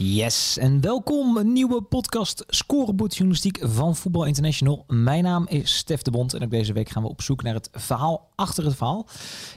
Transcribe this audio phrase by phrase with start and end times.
[0.00, 4.84] Yes, en welkom een nieuwe podcast Scorebord Journalistiek van Voetbal International.
[4.86, 7.54] Mijn naam is Stef de Bond en ook deze week gaan we op zoek naar
[7.54, 9.06] het verhaal achter het verhaal.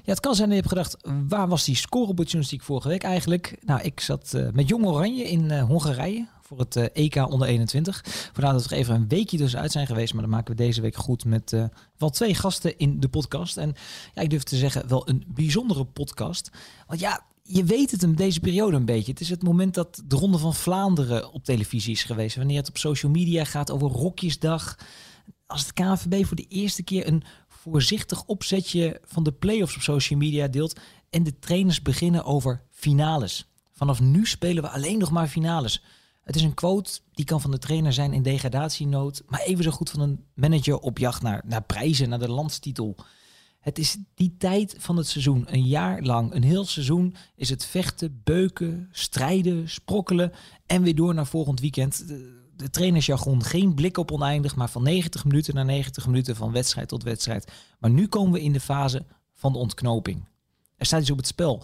[0.03, 3.03] Ja, het kan zijn dat je hebt gedacht, waar was die Scorebord Journalistiek vorige week
[3.03, 3.57] eigenlijk?
[3.65, 7.47] Nou, ik zat uh, met Jong Oranje in uh, Hongarije voor het uh, EK onder
[7.47, 8.01] 21.
[8.33, 10.95] Vandaar dat we even een weekje tussenuit zijn geweest, maar dan maken we deze week
[10.95, 11.55] goed met
[11.97, 13.57] wel twee gasten in de podcast.
[13.57, 13.75] En
[14.13, 16.51] ja, ik durf te zeggen, wel een bijzondere podcast.
[16.87, 19.11] Want ja, je weet het in deze periode een beetje.
[19.11, 22.35] Het is het moment dat de Ronde van Vlaanderen op televisie is geweest.
[22.35, 24.77] Wanneer het op social media gaat over Rokjesdag.
[25.47, 30.19] Als het KNVB voor de eerste keer een voorzichtig opzetje van de play-offs op social
[30.19, 30.79] media deelt.
[31.09, 33.49] En de trainers beginnen over finales.
[33.71, 35.83] Vanaf nu spelen we alleen nog maar finales.
[36.23, 39.23] Het is een quote die kan van de trainer zijn in degradatienood.
[39.27, 42.95] Maar even zo goed van een manager op jacht naar, naar prijzen, naar de landstitel.
[43.61, 47.65] Het is die tijd van het seizoen, een jaar lang, een heel seizoen, is het
[47.65, 50.31] vechten, beuken, strijden, sprokkelen
[50.65, 52.07] en weer door naar volgend weekend.
[52.07, 56.87] De, trainersjargon, geen blik op oneindig, maar van 90 minuten naar 90 minuten, van wedstrijd
[56.87, 57.51] tot wedstrijd.
[57.79, 60.27] Maar nu komen we in de fase van de ontknoping.
[60.77, 61.63] Er staat iets op het spel.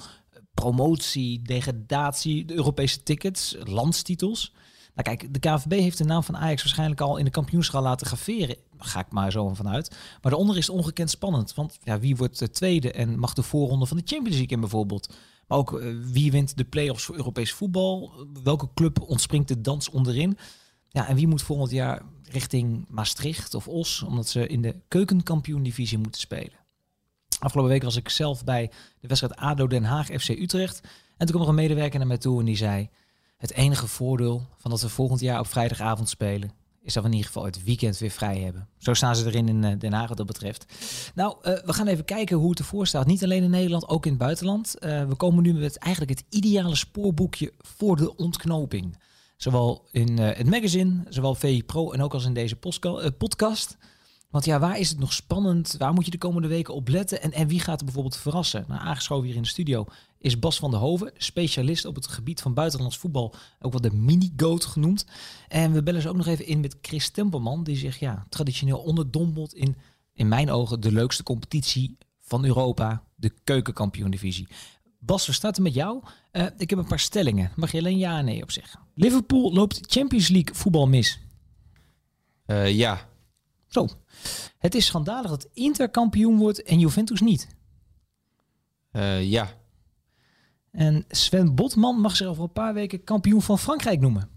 [0.54, 4.54] Promotie, degradatie, de Europese tickets, landstitels.
[4.98, 8.08] Nou kijk, de KVB heeft de naam van Ajax waarschijnlijk al in de kampioenschap laten
[8.08, 8.56] graveren.
[8.78, 9.90] ga ik maar zo vanuit.
[10.22, 11.54] Maar daaronder is het ongekend spannend.
[11.54, 14.60] Want ja, wie wordt de tweede en mag de voorronde van de Champions League in
[14.60, 15.14] bijvoorbeeld?
[15.48, 18.12] Maar ook uh, wie wint de play-offs voor Europees voetbal?
[18.44, 20.38] Welke club ontspringt de dans onderin?
[20.90, 25.98] Ja, en wie moet volgend jaar richting Maastricht of Os, omdat ze in de keukenkampioen-divisie
[25.98, 26.66] moeten spelen?
[27.40, 30.82] Afgelopen week was ik zelf bij de wedstrijd ADO Den Haag FC Utrecht.
[31.18, 32.90] En toen kwam nog een medewerker naar mij toe en die zei...
[33.38, 37.16] Het enige voordeel van dat we volgend jaar op vrijdagavond spelen, is dat we in
[37.16, 38.68] ieder geval het weekend weer vrij hebben.
[38.78, 40.66] Zo staan ze erin in eh, Den Haag wat dat betreft.
[41.16, 43.06] Nou, uh, we gaan even kijken hoe het ervoor staat.
[43.06, 44.76] Niet alleen in Nederland, ook in het buitenland.
[44.80, 48.98] Uh, we komen nu met eigenlijk het ideale spoorboekje voor de ontknoping.
[49.36, 52.56] Zowel in het magazine, zowel VI Pro en ook als in deze
[53.18, 53.78] podcast.
[54.30, 55.76] Want ja, waar is het nog spannend?
[55.78, 57.22] Waar moet je de komende weken op letten?
[57.22, 58.66] En, en wie gaat er bijvoorbeeld verrassen?
[58.68, 59.86] Nou, aangeschoven hier in de studio
[60.20, 63.94] is Bas van der Hoven, specialist op het gebied van buitenlands voetbal, ook wel de
[63.94, 65.06] mini-goat genoemd.
[65.48, 68.80] En we bellen ze ook nog even in met Chris Tempelman, die zich ja, traditioneel
[68.80, 69.78] onderdompelt in,
[70.14, 74.48] in mijn ogen, de leukste competitie van Europa, de keukenkampioen-divisie.
[75.00, 76.04] Bas, we starten met jou.
[76.32, 77.52] Uh, ik heb een paar stellingen.
[77.56, 78.80] Mag je alleen ja en nee op zeggen?
[78.94, 81.20] Liverpool loopt Champions League voetbal mis.
[82.46, 83.10] Uh, ja.
[83.68, 83.88] Zo.
[84.58, 87.48] Het is schandalig dat Inter kampioen wordt en Juventus niet.
[88.92, 89.57] Uh, ja.
[90.78, 94.30] En Sven Botman mag zich over een paar weken kampioen van Frankrijk noemen.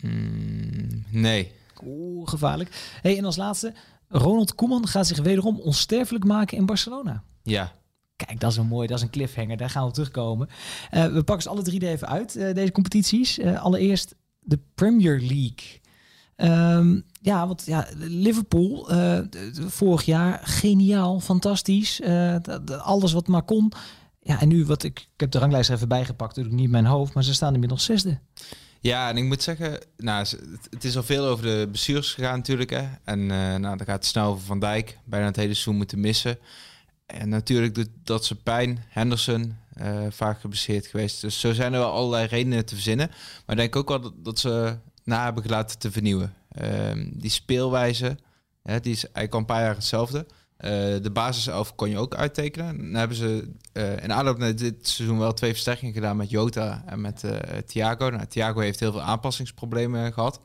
[0.00, 1.52] Mm, nee.
[1.84, 2.98] Oeh, gevaarlijk.
[3.02, 3.74] Hey, en als laatste,
[4.08, 7.22] Ronald Koeman gaat zich wederom onsterfelijk maken in Barcelona.
[7.42, 7.72] Ja.
[8.16, 9.56] Kijk, dat is een mooi, dat is een cliffhanger.
[9.56, 10.48] Daar gaan we terugkomen.
[10.90, 13.38] Uh, we pakken ze alle drie er even uit, uh, deze competities.
[13.38, 15.80] Uh, allereerst de Premier League.
[16.36, 18.88] Um, ja, want ja, Liverpool,
[19.66, 22.02] vorig jaar geniaal, fantastisch.
[22.78, 23.72] alles wat maar kon.
[24.28, 26.86] Ja, en nu wat ik, ik heb de ranglijst even bijgepakt, natuurlijk niet in mijn
[26.86, 28.18] hoofd, maar ze staan inmiddels zesde.
[28.80, 30.26] Ja, en ik moet zeggen, nou,
[30.70, 32.70] het is al veel over de bestuurders gegaan natuurlijk.
[32.70, 32.88] Hè.
[33.04, 36.00] En uh, nou, dan gaat het snel over Van Dijk, bijna het hele seizoen moeten
[36.00, 36.38] missen.
[37.06, 38.84] En natuurlijk doet dat ze pijn.
[38.88, 41.20] Henderson, uh, vaak geblesseerd geweest.
[41.20, 43.08] Dus zo zijn er wel allerlei redenen te verzinnen.
[43.46, 46.34] Maar ik denk ook wel dat, ze na hebben gelaten te vernieuwen.
[46.62, 48.18] Uh, die speelwijze,
[48.62, 50.26] hè, die is eigenlijk al een paar jaar hetzelfde.
[50.64, 50.70] Uh,
[51.02, 52.76] de basiself kon je ook uittekenen.
[52.76, 56.82] Dan hebben ze uh, in aanloop naar dit seizoen wel twee versterkingen gedaan met Jota
[56.86, 57.32] en met uh,
[57.66, 58.10] Thiago.
[58.10, 60.40] Nou, Thiago heeft heel veel aanpassingsproblemen gehad.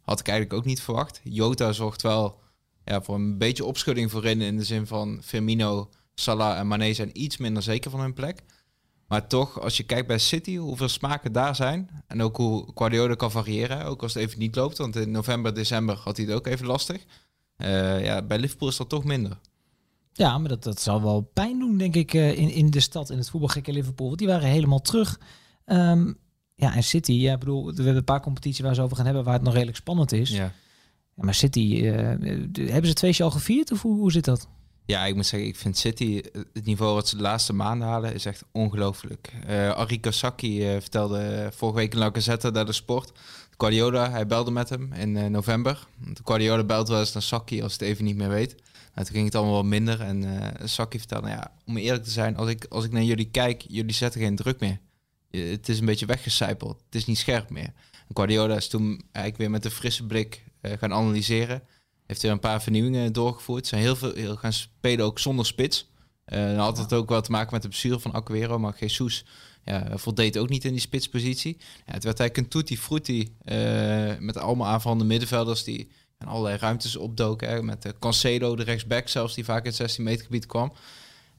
[0.00, 1.20] Had ik eigenlijk ook niet verwacht.
[1.22, 2.40] Jota zorgt wel
[2.84, 7.22] ja, voor een beetje opschudding voorin in de zin van Firmino, Salah en Mane zijn
[7.22, 8.42] iets minder zeker van hun plek.
[9.08, 11.90] Maar toch, als je kijkt bij City, hoeveel smaken daar zijn.
[12.06, 14.78] En ook hoe Guardiola kan variëren, ook als het even niet loopt.
[14.78, 17.04] Want in november, december had hij het ook even lastig.
[17.56, 19.38] ja, bij Liverpool is dat toch minder.
[20.16, 23.18] Ja, maar dat, dat zal wel pijn doen, denk ik, in, in de stad, in
[23.18, 24.06] het voetbalgekke Liverpool.
[24.06, 25.20] Want die waren helemaal terug.
[25.66, 26.16] Um,
[26.54, 29.24] ja, en City, ja, bedoel, we hebben een paar competities waar ze over gaan hebben,
[29.24, 30.30] waar het nog redelijk spannend is.
[30.30, 30.52] Ja.
[31.14, 31.92] ja maar City, uh,
[32.70, 34.48] hebben ze twee jaar al gevierd of hoe, hoe zit dat?
[34.86, 36.22] Ja, ik moet zeggen, ik vind City,
[36.52, 39.32] het niveau wat ze de laatste maanden halen, is echt ongelooflijk.
[39.48, 43.12] Uh, uh, vertelde vorige week in La Gazzetta dat de sport.
[43.56, 45.86] Guardiola, hij belde met hem in november.
[45.98, 48.54] De Guardiola belt wel eens naar Saki als het even niet meer weet.
[48.94, 50.00] Toen ging het allemaal wat minder.
[50.00, 53.02] En uh, Saki vertelde, nou ja, om eerlijk te zijn, als ik, als ik naar
[53.02, 54.78] jullie kijk, jullie zetten geen druk meer.
[55.30, 56.82] Het is een beetje weggecijpeld.
[56.84, 57.72] Het is niet scherp meer.
[57.92, 61.62] En Guardiola is toen eigenlijk weer met een frisse blik gaan analyseren
[62.06, 63.66] heeft er een paar vernieuwingen doorgevoerd.
[63.66, 65.90] Zijn heel veel heel gaan spelen ook zonder spits.
[66.26, 69.24] Uh, dan had het ook wel te maken met de bestuur van Aguero, maar Jesus
[69.64, 71.56] ja, voldeed ook niet in die spitspositie.
[71.58, 75.88] Ja, het werd eigenlijk een tutti frutti uh, met allemaal aanvallende middenvelders die
[76.18, 77.48] in allerlei ruimtes opdoken.
[77.48, 80.72] Hè, met de Cancelo, de rechtsback zelfs, die vaak in het 16 meter gebied kwam.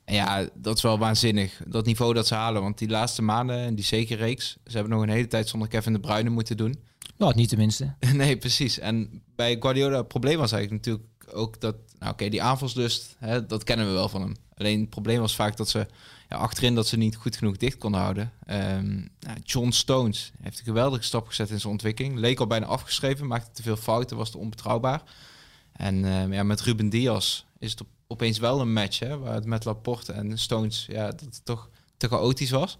[0.06, 1.62] En ja, dat is wel waanzinnig.
[1.68, 2.62] Dat niveau dat ze halen.
[2.62, 5.68] Want die laatste maanden, en die zeker reeks, ze hebben nog een hele tijd zonder
[5.68, 6.80] Kevin de Bruyne moeten doen.
[7.18, 7.94] Nou, niet tenminste.
[8.13, 8.80] nee, precies.
[8.80, 13.45] En bij Guardiola, het probleem was eigenlijk natuurlijk ook dat, nou oké, die aanvalslust, hè,
[13.45, 14.36] dat kennen we wel van hem.
[14.57, 15.88] Alleen het probleem was vaak dat ze
[16.30, 18.31] ja, achterin dat ze niet goed genoeg dicht konden houden.
[18.48, 22.18] Um, nou, John Stones heeft een geweldige stap gezet in zijn ontwikkeling.
[22.18, 25.04] Leek al bijna afgeschreven, maakte te veel fouten, was te onbetrouwbaar.
[25.72, 29.33] En uh, ja, met Ruben Diaz is het op, opeens wel een match, hè, waar
[29.33, 32.78] het met Laporte en Stones ja, dat het toch te chaotisch was.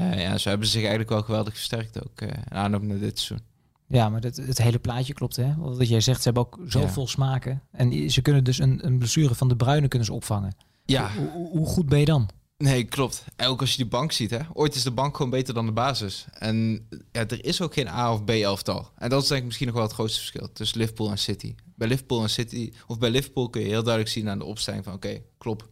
[0.00, 3.46] Uh, ja, ze hebben zich eigenlijk wel geweldig versterkt ook uh, aanloop naar dit seizoen.
[3.86, 5.54] Ja, maar het, het hele plaatje klopt, hè?
[5.56, 7.08] Wat jij zegt, ze hebben ook zoveel ja.
[7.08, 7.62] smaken.
[7.70, 10.56] En ze kunnen dus een, een blessure van de bruine kunnen ze opvangen.
[10.84, 11.10] Ja.
[11.12, 12.28] Hoe, hoe, goed ben je dan?
[12.64, 13.24] Nee, klopt.
[13.36, 14.38] Ook als je die bank ziet, hè.
[14.52, 16.26] Ooit is de bank gewoon beter dan de basis.
[16.32, 18.90] En ja, er is ook geen A of B elftal.
[18.96, 21.54] En dat is denk ik misschien nog wel het grootste verschil tussen Liverpool en City.
[21.74, 24.84] Bij Liverpool en City, of bij Liverpool kun je heel duidelijk zien aan de opstelling
[24.84, 25.68] van oké, okay, klop,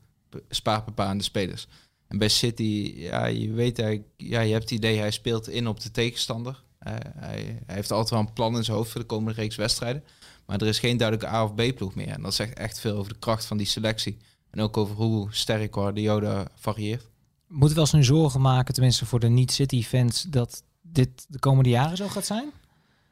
[0.49, 1.67] spaarbepaande spelers.
[2.09, 3.77] En bij City, ja, je weet
[4.17, 6.62] ja, je hebt het idee, hij speelt in op de tegenstander.
[6.87, 9.56] Uh, hij, hij, heeft altijd wel een plan in zijn hoofd voor de komende reeks
[9.56, 10.05] wedstrijden.
[10.47, 12.09] Maar er is geen duidelijke A of B ploeg meer.
[12.09, 14.17] En dat zegt echt veel over de kracht van die selectie.
[14.56, 17.08] En ook over hoe sterk Guardiola varieert.
[17.47, 21.69] Moeten we wel eens nu zorgen maken, tenminste voor de niet-City-fans, dat dit de komende
[21.69, 22.50] jaren zo gaat zijn?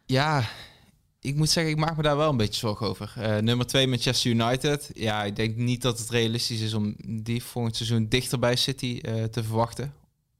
[0.07, 0.49] Ja,
[1.21, 3.15] ik moet zeggen, ik maak me daar wel een beetje zorgen over.
[3.19, 4.91] Uh, nummer 2 Manchester United.
[4.95, 9.01] Ja, ik denk niet dat het realistisch is om die volgend seizoen dichter bij City
[9.03, 9.93] uh, te verwachten.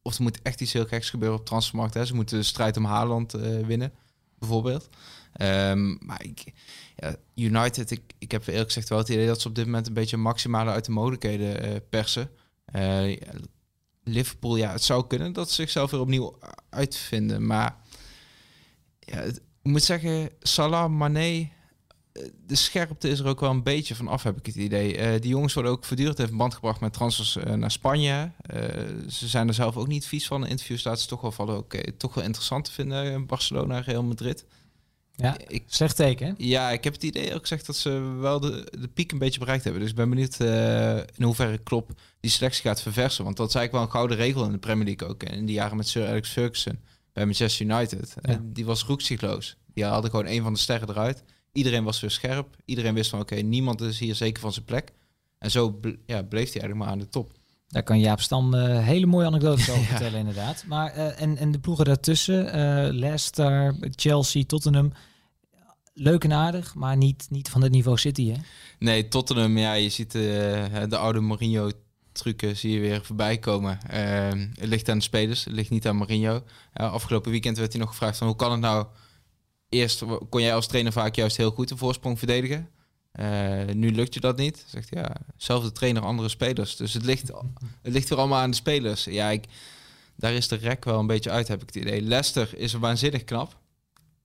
[0.03, 1.95] Of er moet echt iets heel geks gebeuren op transfermarkt.
[1.95, 2.07] Hè.
[2.07, 3.93] Ze moeten de strijd om Haaland uh, winnen,
[4.39, 4.89] bijvoorbeeld.
[5.43, 6.27] Um, maar
[7.35, 10.17] United, ik, heb eerlijk gezegd wel het idee dat ze op dit moment een beetje
[10.17, 12.31] maximale uit de mogelijkheden persen.
[14.05, 16.39] Liverpool, ja, het zou kunnen dat ze zichzelf weer opnieuw
[16.71, 17.47] uitvinden.
[17.47, 17.77] Maar
[18.99, 21.49] ja, ik moet zeggen, Salah, Mane,
[22.47, 24.99] de scherpte is er ook wel een beetje van af, heb ik het idee.
[24.99, 28.31] Uh, die jongens worden ook voortdurend in verband gebracht met transfers uh, naar Spanje.
[28.55, 28.61] Uh,
[29.09, 30.45] ze zijn er zelf ook niet vies van.
[30.45, 31.65] In interviews laten ze toch wel vallen,
[31.97, 34.45] toch wel interessant te vinden in Barcelona, Real Madrid.
[35.17, 36.35] Ja, ik, slecht teken.
[36.39, 37.91] Ja, ik heb het idee ook gezegd dat ze
[38.21, 39.83] wel de, de piek een beetje bereikt hebben.
[39.83, 40.41] Dus ik ben benieuwd
[41.17, 43.25] in hoeverre Klopp die selectie gaat verversen.
[43.25, 45.23] Want dat is eigenlijk wel een gouden regel in de Premier League ook.
[45.23, 46.79] En in die jaren met Sir Alex Ferguson
[47.13, 48.15] bij Manchester United.
[48.23, 48.41] Ja.
[48.43, 49.57] Die was roekzichtloos.
[49.75, 51.23] Die hadden gewoon een van de sterren eruit.
[51.53, 52.57] Iedereen was weer scherp.
[52.65, 54.93] Iedereen wist van oké, okay, niemand is hier zeker van zijn plek.
[55.39, 57.33] En zo ja, bleef hij eigenlijk maar aan de top.
[57.69, 59.89] Daar kan Jaap Stam uh, hele mooie anekdotes over ja.
[59.89, 60.65] vertellen, inderdaad.
[60.67, 62.53] Maar uh, en, en de ploegen daartussen, uh,
[62.93, 64.93] Leicester, Chelsea, Tottenham.
[65.97, 68.37] Leuk en aardig, maar niet, niet van het niveau City, hè?
[68.79, 71.71] Nee, Tottenham, ja, je ziet de oude Mourinho
[72.13, 73.79] trucken zie je weer voorbij komen.
[73.87, 76.43] Het ligt aan de spelers, het ligt niet aan Mourinho.
[76.73, 78.87] Afgelopen weekend werd hij nog gevraagd van hoe kan het nou...
[79.69, 82.69] Eerst kon jij als trainer vaak juist heel goed een voorsprong verdedigen.
[83.21, 84.65] Uh, nu lukt je dat niet.
[84.67, 86.77] Zegt ja, zelfde trainer, andere spelers.
[86.77, 87.29] Dus het ligt,
[87.83, 89.05] het ligt weer allemaal aan de spelers.
[89.05, 89.45] Ja, ik,
[90.17, 92.03] daar is de rek wel een beetje uit, heb ik het idee.
[92.03, 93.59] Leicester is waanzinnig knap.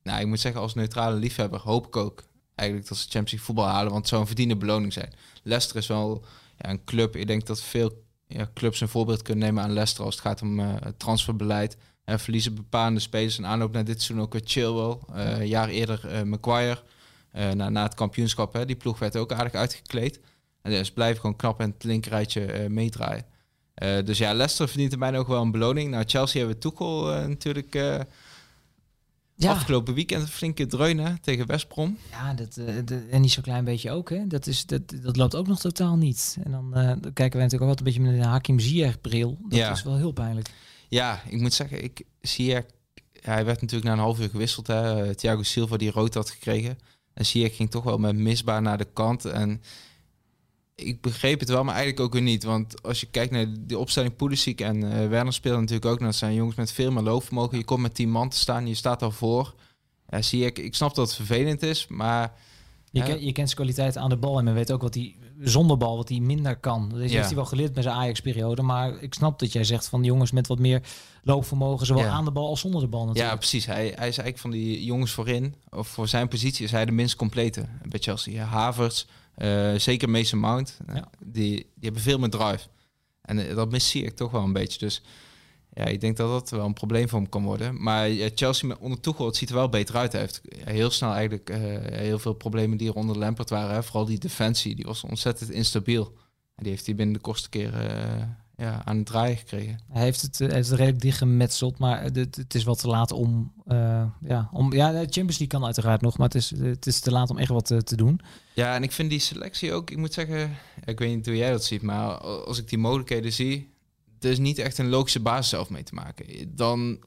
[0.04, 2.24] Nou, ik moet zeggen, als neutrale liefhebber hoop ik ook
[2.56, 5.14] eigenlijk dat ze Champions League voetbal halen, want het zou een verdiende beloning zijn.
[5.44, 6.26] Leicester is wel
[6.58, 7.16] ja, een club.
[7.16, 10.42] Ik denk dat veel ja, clubs een voorbeeld kunnen nemen aan Leicester als het gaat
[10.42, 11.78] om uh, transferbeleid.
[12.04, 13.38] En verliezen bepaalde spelers.
[13.38, 14.98] En aanloop naar dit seizoen ook weer Chilwell.
[15.16, 16.82] Uh, een jaar eerder uh, Maguire.
[17.32, 20.20] Na, na het kampioenschap, hè, die ploeg werd ook aardig uitgekleed.
[20.62, 23.26] En dus blijven gewoon knap in het linkerrijtje meedraaien.
[24.06, 25.92] dus ja, Leicester verdient er bijna ook wel een beloning.
[25.92, 27.76] Nou, Chelsea hebben we Tuchel natuurlijk
[29.40, 29.52] ja.
[29.52, 31.98] Afgelopen weekend een flinke dreunen tegen Westbrom.
[32.12, 32.58] Ja, dat,
[33.10, 34.10] en niet zo klein beetje ook.
[34.10, 34.28] Hè?
[34.28, 36.38] Dat, is, dat, dat loopt ook nog totaal niet.
[36.44, 39.38] En dan, dan kijken we natuurlijk ook wat een beetje met een Hakim Ziyech bril.
[39.42, 39.72] Dat ja.
[39.72, 40.50] is wel heel pijnlijk.
[40.88, 42.66] Ja, ik moet zeggen, ik Ziyech,
[43.22, 44.68] hij werd natuurlijk na een half uur gewisseld.
[44.68, 45.04] Hè.
[45.04, 46.78] Eh, Thiago Silva die rood had gekregen.
[47.20, 49.26] En Ziyech ging toch wel met misbaar naar de kant.
[49.26, 49.62] En
[50.76, 52.44] ik begreep het wel, maar eigenlijk ook weer niet.
[52.44, 56.00] Want als je kijkt naar de opstelling Pulisic en uh, Werner spelen natuurlijk ook.
[56.00, 57.58] Dat zijn jongens met veel meer loopvermogen.
[57.58, 59.56] Je komt met tien man te staan, je staat al voor.
[60.20, 62.34] Zie ik, ik snap dat het vervelend is, maar
[62.92, 65.16] Je, ken- je kent zijn kwaliteit aan de bal en men weet ook wat hij
[65.42, 66.90] zonder bal wat hij minder kan.
[66.90, 67.16] Dat Ja.
[67.16, 68.62] heeft hij wel geleerd met zijn Ajax-periode.
[68.62, 70.82] Maar ik snap dat jij zegt van jongens met wat meer
[71.24, 72.10] loopvermogen, zowel Ja.
[72.10, 73.30] aan de bal als zonder de bal natuurlijk.
[73.32, 73.66] Ja, precies.
[73.66, 76.92] Hij, hij is eigenlijk van die jongens voorin, of voor zijn positie, is hij de
[76.92, 78.34] minst complete bij Chelsea.
[78.34, 79.06] Ja, Havertz,
[79.36, 81.10] eh, zeker Mason Mount, eh, Ja.
[81.26, 82.68] die, die hebben veel meer drive.
[83.22, 84.80] En eh, dat mis zie ik toch wel een beetje.
[84.80, 85.02] Dus
[85.80, 87.84] ja, ik denk dat dat wel een probleem voor hem kan worden.
[87.84, 90.12] Maar eh, Chelsea met onder Tuchel, het ziet er wel beter uit.
[90.12, 91.60] Hij heeft heel snel eigenlijk eh,
[92.00, 93.76] heel veel problemen die er onder Lampert waren.
[93.76, 93.84] Hè.
[93.84, 96.06] Vooral die defensie, die was ontzettend instabiel.
[96.56, 98.24] En die heeft hij binnen de kortste keer eh,
[98.58, 99.80] ja, aan het draaien gekregen.
[99.92, 102.88] Hij heeft het, eh, hij heeft het redelijk dichtgemetseld, maar het, het- is wel te
[102.88, 103.54] laat om,
[104.22, 104.74] ja, om...
[104.74, 107.38] Ja, de Champions League kan uiteraard nog, maar het is, het is te laat om
[107.38, 108.20] echt wat te doen.
[108.54, 110.56] Ja, en ik vind die selectie ook, ik moet zeggen,
[110.86, 113.74] ik weet niet hoe jij dat ziet, maar als ik die mogelijkheden zie,
[114.20, 116.56] er is niet echt een logische basis zelf mee te maken.
[116.56, 117.00] Dan,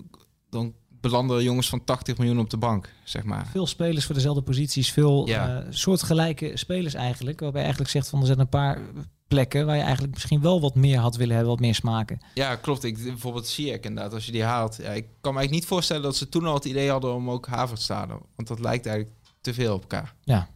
[0.50, 3.46] dan belanden jongens van 80 miljoen op de bank, zeg maar.
[3.46, 5.60] Veel spelers voor dezelfde posities, veel Ja.
[5.60, 7.40] eh, soortgelijke spelers eigenlijk.
[7.40, 8.80] Waarbij je eigenlijk zegt van er zijn een paar
[9.28, 12.20] plekken waar je eigenlijk misschien wel wat meer had willen hebben, wat meer smaken.
[12.34, 12.84] Ja, klopt.
[12.84, 14.76] Ik, bijvoorbeeld Ziyech inderdaad, als je die haalt.
[14.76, 17.30] Ja, ik kan me eigenlijk niet voorstellen dat ze toen al het idee hadden om
[17.30, 18.20] ook Havertz te halen.
[18.36, 20.14] Want dat lijkt eigenlijk te veel op elkaar.
[20.24, 20.48] Ja.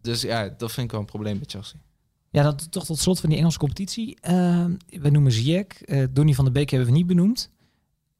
[0.00, 1.78] Dus ja, dat vind ik wel een probleem bij Chelsea.
[2.34, 4.16] Ja, dat toch tot slot van die Engelse competitie.
[4.20, 7.50] Eh, we noemen Ziyech, eh Donny van der Beek hebben we niet benoemd.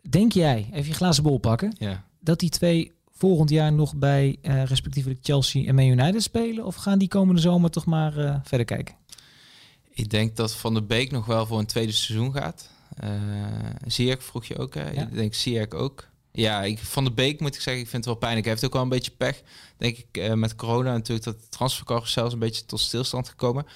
[0.09, 2.05] Denk jij, even je glazen bol pakken, Ja.
[2.21, 6.65] dat die twee volgend jaar nog bij eh, respectievelijk Chelsea en Man United spelen?
[6.65, 8.95] Of gaan die komende zomer toch maar eh, verder kijken?
[9.91, 12.71] Ik denk dat Van der Beek nog wel voor een tweede seizoen gaat.
[13.87, 14.91] Ziyech vroeg je ook, hè?
[14.91, 15.03] Ja.
[15.03, 16.09] Ik denk Ziyech ook.
[16.33, 18.45] Ja, ik, Van der Beek moet ik zeggen, ik vind het wel pijnlijk.
[18.45, 19.43] Hij heeft ook wel een beetje pech,
[19.77, 21.65] denk ik, met corona natuurlijk, dat de
[22.05, 23.67] is een beetje tot stilstand gekomen.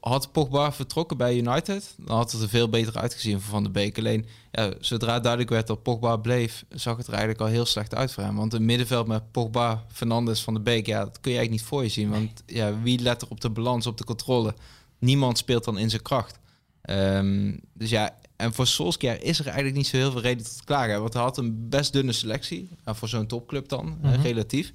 [0.00, 3.72] Had Pogba vertrokken bij United, dan had het er veel beter uitgezien voor Van der
[3.72, 3.98] Beek.
[3.98, 7.94] Alleen, ja, zodra duidelijk werd dat Pogba bleef, zag het er eigenlijk al heel slecht
[7.94, 8.36] uit voor hem.
[8.36, 11.62] Want een middenveld met Pogba, Fernandes, Van der Beek, ja, dat kun je eigenlijk niet
[11.70, 12.10] voor je zien.
[12.10, 14.54] Want ja, wie let er op de balans, op de controle?
[14.98, 16.38] Niemand speelt dan in zijn kracht.
[16.82, 20.64] Ehm, dus ja, en voor Solskjaer is er eigenlijk niet zo heel veel reden tot
[20.64, 21.00] klagen.
[21.00, 24.20] Want hij had een best dunne selectie, voor zo'n topclub dan, eh, Mhm.
[24.22, 24.72] relatief.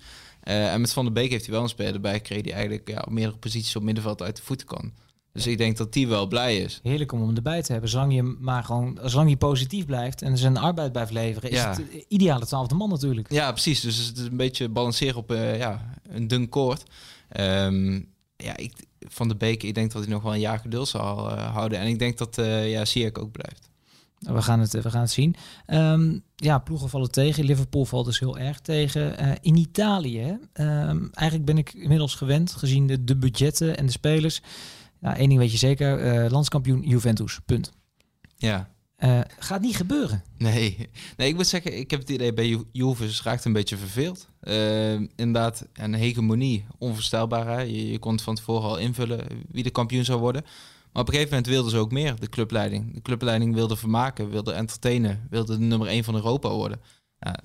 [0.47, 2.89] Eh, en met Van der Beek heeft hij wel een speler erbij gekregen die eigenlijk
[2.89, 4.93] ja, op meerdere posities op middenveld uit de voeten kan.
[5.31, 6.79] Dus ik denk dat die wel blij is.
[6.83, 7.89] Heerlijk om hem erbij te hebben.
[7.89, 11.67] Zolang je maar gewoon, zolang hij positief blijft en zijn arbeid blijft leveren, is Ja.
[11.69, 13.31] het de ideale twaalfde man natuurlijk.
[13.31, 13.79] Ja, precies.
[13.81, 16.83] Dus het is een beetje balanceren op eh, ja, een dun koord.
[17.29, 17.93] Ehm,
[18.37, 21.31] ja, ik, Van de Beek, ik denk dat hij nog wel een jaar geduld zal
[21.31, 21.79] eh, houden.
[21.79, 23.69] En ik denk dat eh ja, Ziyech ook blijft.
[24.19, 25.35] We gaan het, we gaan het zien.
[25.65, 27.43] Ehm, ja, ploegen vallen tegen.
[27.45, 29.17] Liverpool valt dus heel erg tegen.
[29.17, 33.91] Eh, in Italië, ehm, eigenlijk ben ik inmiddels gewend, gezien de, de budgetten en de
[33.91, 34.41] spelers.
[35.01, 37.71] Ja, één ding weet je zeker, eh, landskampioen Juventus, punt.
[38.37, 40.23] Ja, Eh, gaat niet gebeuren.
[40.37, 40.89] nee.
[41.17, 43.77] nee, ik moet zeggen, ik heb het idee bij Ju- Juve ze raakt een beetje
[43.77, 44.27] verveeld.
[44.41, 47.47] Ehm, inderdaad, een hegemonie, onvoorstelbaar.
[47.47, 47.61] Hè?
[47.61, 50.43] Je, je kon het van tevoren al invullen wie de kampioen zou worden.
[50.97, 52.93] Maar op een gegeven moment wilden ze ook meer, de clubleiding.
[52.93, 56.81] De clubleiding wilde vermaken, wilde entertainen, wilde de nummer 1 van Europa worden.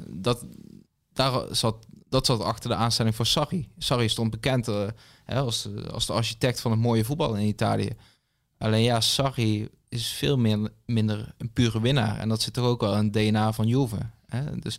[0.09, 0.45] Dat,
[1.13, 3.69] daar zat, dat zat achter de aanstelling voor Sarri.
[3.79, 4.67] Sarri stond bekend
[5.25, 7.91] hè, als, als de architect van het mooie voetbal in Italië.
[8.59, 12.19] Alleen ja, Sarri is veel meer, minder een pure winnaar.
[12.19, 13.99] En dat zit toch ook wel in het DNA van Juve.
[14.27, 14.59] Hè?
[14.59, 14.79] Dus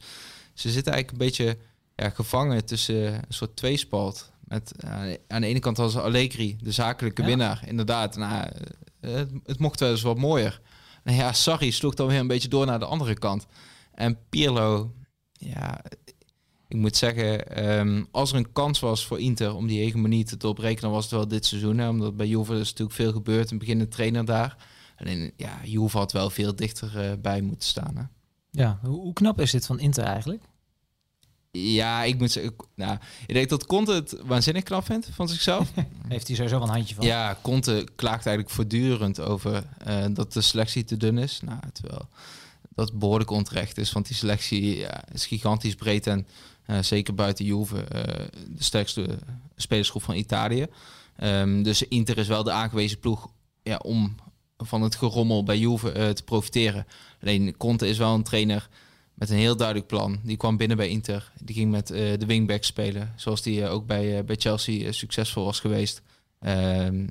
[0.53, 1.57] ze zitten eigenlijk een beetje
[1.95, 4.31] ja, gevangen tussen een soort tweespalt.
[4.43, 7.27] Met, eh, aan de ene kant was Allegri, de zakelijke Ja.
[7.27, 7.63] winnaar.
[7.67, 8.49] Inderdaad, nou,
[8.99, 10.61] eh, het, het mocht wel eens wat mooier.
[11.03, 13.45] Nou ja, Sarri sloeg dan weer een beetje door naar de andere kant.
[13.93, 14.93] En Pirlo,
[15.33, 15.81] ja,
[16.67, 20.37] ik moet zeggen, ehm, als er een kans was voor Inter om die hegemonie te
[20.37, 21.77] doorbreken, dan was het wel dit seizoen.
[21.77, 23.51] Hè, omdat bij Juve is natuurlijk veel gebeurd.
[23.51, 24.57] Een beginnende trainer daar.
[24.97, 27.97] Alleen, ja, Juve had wel veel dichter eh, bij moeten staan.
[27.97, 28.03] Hè.
[28.49, 30.43] Ja, hoe, hoe knap is dit van Inter eigenlijk?
[31.57, 35.27] Ja, ik moet zeggen, ik- nou, ik denk dat Conte het waanzinnig knap vindt van
[35.29, 35.71] zichzelf.
[36.07, 37.05] Heeft hij sowieso wel een handje van.
[37.05, 41.39] ja, Conte klaagt eigenlijk voortdurend over eh, dat de selectie te dun is.
[41.43, 42.07] Nou, terwijl
[42.75, 46.27] dat behoorlijk onterecht is, want die selectie ja, is gigantisch breed en
[46.65, 49.19] eh, zeker buiten Juve eh, de sterkste
[49.55, 50.67] spelersgroep van Italië.
[51.15, 53.29] Ehm, dus Inter is wel de aangewezen ploeg
[53.63, 54.15] ja, om
[54.57, 56.85] van het gerommel bij Juve te profiteren.
[57.21, 58.69] Alleen Conte is wel een trainer
[59.13, 60.19] met een heel duidelijk plan.
[60.23, 61.31] Die kwam binnen bij Inter.
[61.41, 64.91] Die ging met eh, de wingback spelen, zoals die eh, ook bij, eh, bij Chelsea
[64.91, 66.01] succesvol was geweest.
[66.39, 67.07] Ehm,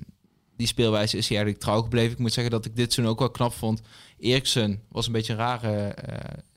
[0.55, 2.11] die speelwijze is hij eigenlijk trouw gebleven.
[2.11, 3.81] Ik moet zeggen dat ik dit seizoen ook wel knap vond.
[4.19, 5.95] Eriksen was een beetje een rare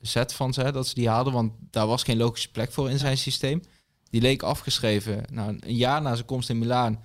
[0.01, 1.33] zet van ze, dat ze die hadden.
[1.33, 3.61] Want daar was geen logische plek voor in zijn systeem.
[4.09, 5.23] Die leek afgeschreven.
[5.31, 7.03] Nou, een jaar na zijn komst in Milaan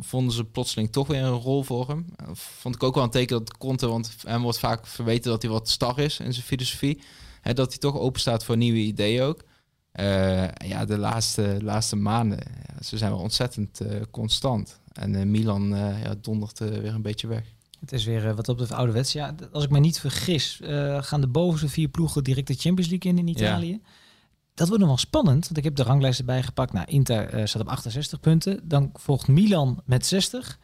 [0.00, 2.06] vonden ze plotseling toch weer een rol voor hem.
[2.32, 5.50] Vond ik ook wel een teken dat Conte, want hem wordt vaak verweten dat hij
[5.50, 7.00] wat star is in zijn filosofie.
[7.48, 9.44] Hè, dat hij toch open staat voor nieuwe ideeën ook.
[9.92, 14.80] Eh, ja, de laatste, laatste maanden ja, ze zijn wel ontzettend eh, constant.
[14.92, 15.68] En eh, Milan
[16.02, 17.44] ja, dondert weer een beetje weg.
[17.80, 19.12] Het is weer wat op de ouderwets.
[19.12, 20.60] Ja, d- als ik me niet vergis,
[21.00, 23.80] gaan de bovenste vier ploegen direct de Champions League in in Italië.
[24.54, 26.72] Dat wordt nog wel spannend, want ik heb de ranglijst erbij gepakt.
[26.72, 28.60] Nou, Inter staat op 68 punten.
[28.68, 30.58] Dan volgt Milan met 60.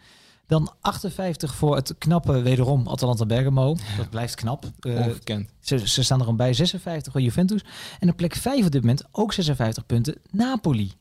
[0.47, 3.77] Dan 58 voor het knappe, wederom, Atalanta Bergamo.
[3.97, 4.71] Dat blijft knap.
[4.81, 5.51] Eh, Ongekend.
[5.61, 7.65] ze, ze staan er een bij 56 voor Juventus.
[7.99, 10.93] En op plek 5 op dit moment ook 56 punten, Napoli.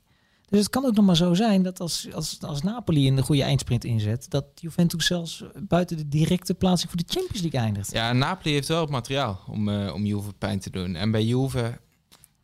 [0.49, 3.43] Dus het kan ook nog maar zo zijn dat als, als, als Napoli een goede
[3.43, 7.91] eindsprint inzet, dat Juventus zelfs buiten de directe plaatsing voor de Champions League eindigt.
[7.91, 10.95] Ja, Napoli heeft wel het materiaal om, eh, om Juve pijn te doen.
[10.95, 11.79] En bij Juve,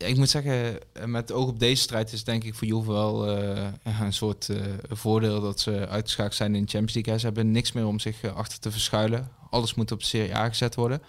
[0.06, 3.28] ik moet zeggen, eh, met oog op deze strijd is denk ik voor Juve wel
[3.28, 3.68] eh,
[4.00, 4.58] een soort eh,
[4.90, 7.18] voordeel dat ze uitgeschakeld zijn in de Champions League.
[7.18, 9.32] Ze hebben niks meer om zich achter te verschuilen.
[9.50, 11.02] Alles moet op Serie A gezet worden.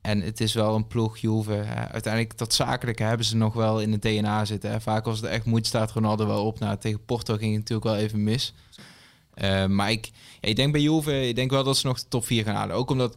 [0.00, 1.52] En het is wel een ploeg Juve.
[1.52, 1.88] hè.
[1.88, 4.70] Uiteindelijk dat zakelijke hebben ze nog wel in het DNA zitten.
[4.70, 4.80] Hè.
[4.80, 6.58] Vaak als het echt moet staat Ronaldo wel op.
[6.58, 8.54] Nou, tegen Porto ging het natuurlijk wel even mis.
[9.68, 10.10] Maar ik,
[10.40, 12.76] ik denk bij Juve, ik denk wel dat ze nog de top 4 gaan halen.
[12.76, 13.16] Ook omdat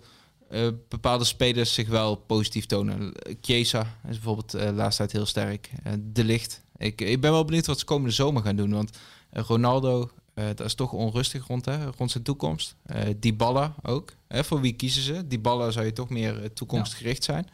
[0.49, 3.13] eh, bepaalde spelers zich wel positief tonen.
[3.41, 5.69] Chiesa is bijvoorbeeld de laatste tijd heel sterk.
[5.83, 6.61] Eh, de Licht.
[6.77, 8.71] Ik, ik ben wel benieuwd wat ze komende zomer gaan doen.
[8.73, 8.97] Want
[9.31, 12.75] Ronaldo, dat is toch onrustig rond, hè, rond zijn toekomst.
[13.17, 14.13] Dybala ook.
[14.27, 15.27] Hè, voor wie kiezen ze?
[15.27, 17.47] Dybala zou je toch meer toekomstgericht zijn.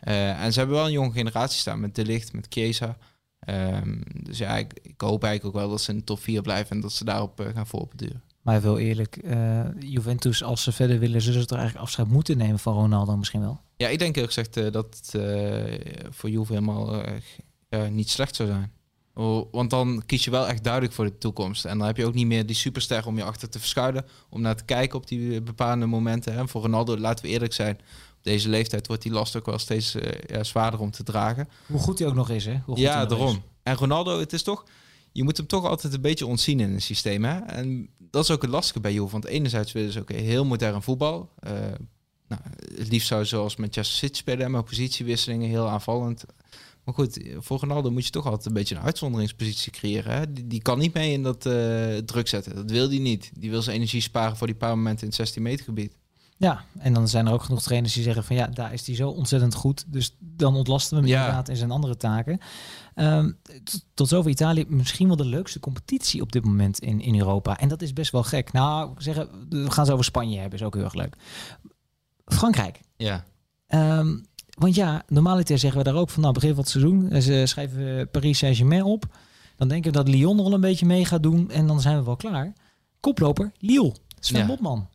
[0.00, 2.98] En ze hebben wel een jonge generatie staan met De Licht, met Chiesa.
[3.40, 6.42] Ehm, dus ja, ik, ik hoop eigenlijk ook wel dat ze in de top 4
[6.42, 8.22] blijven en dat ze daarop gaan voorbeduren.
[8.42, 12.36] Maar heel eerlijk, eh, Juventus, als ze verder willen, zullen ze toch eigenlijk afscheid moeten
[12.36, 13.60] nemen van Ronaldo misschien wel.
[13.76, 17.02] Ja, ik denk eerlijk gezegd eh, dat het eh, voor Juve helemaal
[17.90, 18.72] niet slecht zou zijn.
[19.14, 21.64] Oh, Want dan kies je wel echt duidelijk voor de toekomst.
[21.64, 24.06] En dan heb je ook niet meer die superster om je achter te verschuilen.
[24.28, 26.36] Om naar te kijken op die bepaalde momenten.
[26.36, 27.74] En voor Ronaldo, laten we eerlijk zijn.
[28.16, 31.48] Op deze leeftijd wordt die last ook wel steeds ja, zwaarder om te dragen.
[31.66, 32.52] Hoe goed hij ook nog is, hè?
[32.52, 33.42] Hoe goed Ja, daarom.
[33.62, 34.64] En Ronaldo, het is toch...
[35.12, 37.24] Je moet hem toch altijd een beetje ontzien in een systeem.
[37.24, 37.38] Hè?
[37.38, 39.12] En dat is ook het lastige bij Juve.
[39.12, 41.30] Want enerzijds willen ze ook heel modern voetbal.
[41.38, 41.52] Eh,
[42.28, 42.42] nou,
[42.74, 44.50] het liefst zou zoals Manchester City spelen.
[44.50, 46.24] Met positiewisselingen, heel aanvallend.
[46.84, 50.12] Maar goed, voor Ronaldo moet je toch altijd een beetje een uitzonderingspositie creëren.
[50.12, 50.32] Hè?
[50.46, 52.54] Die, kan niet mee in dat eh, druk zetten.
[52.54, 53.30] Dat wil hij niet.
[53.34, 55.94] Die wil zijn energie sparen voor die paar momenten in het 16 meter gebied.
[56.40, 58.96] Ja, en dan zijn er ook genoeg trainers die zeggen van ja, daar is hij
[58.96, 59.84] zo ontzettend goed.
[59.86, 61.18] Dus dan ontlasten we hem Ja.
[61.20, 62.38] inderdaad in zijn andere taken.
[62.94, 63.30] Ehm,
[63.94, 67.58] tot zover Italië misschien wel de leukste competitie op dit moment in, in Europa.
[67.58, 68.52] En dat is best wel gek.
[68.52, 71.16] Nou, zeggen, we gaan ze over Spanje hebben, is ook heel erg leuk.
[72.24, 72.80] Frankrijk.
[72.96, 73.24] Ja.
[73.66, 74.16] Ehm,
[74.58, 77.10] want ja, normaliter zeggen we daar ook van, nou, begin van het seizoen.
[77.10, 79.04] eh, Ze schrijven Paris Saint-Germain op.
[79.56, 81.50] Dan denken we dat Lyon er al een beetje mee gaat doen.
[81.50, 82.52] En dan zijn we wel klaar.
[83.00, 83.94] Koploper, Lille.
[84.18, 84.46] Sven Ja.
[84.46, 84.88] Botman.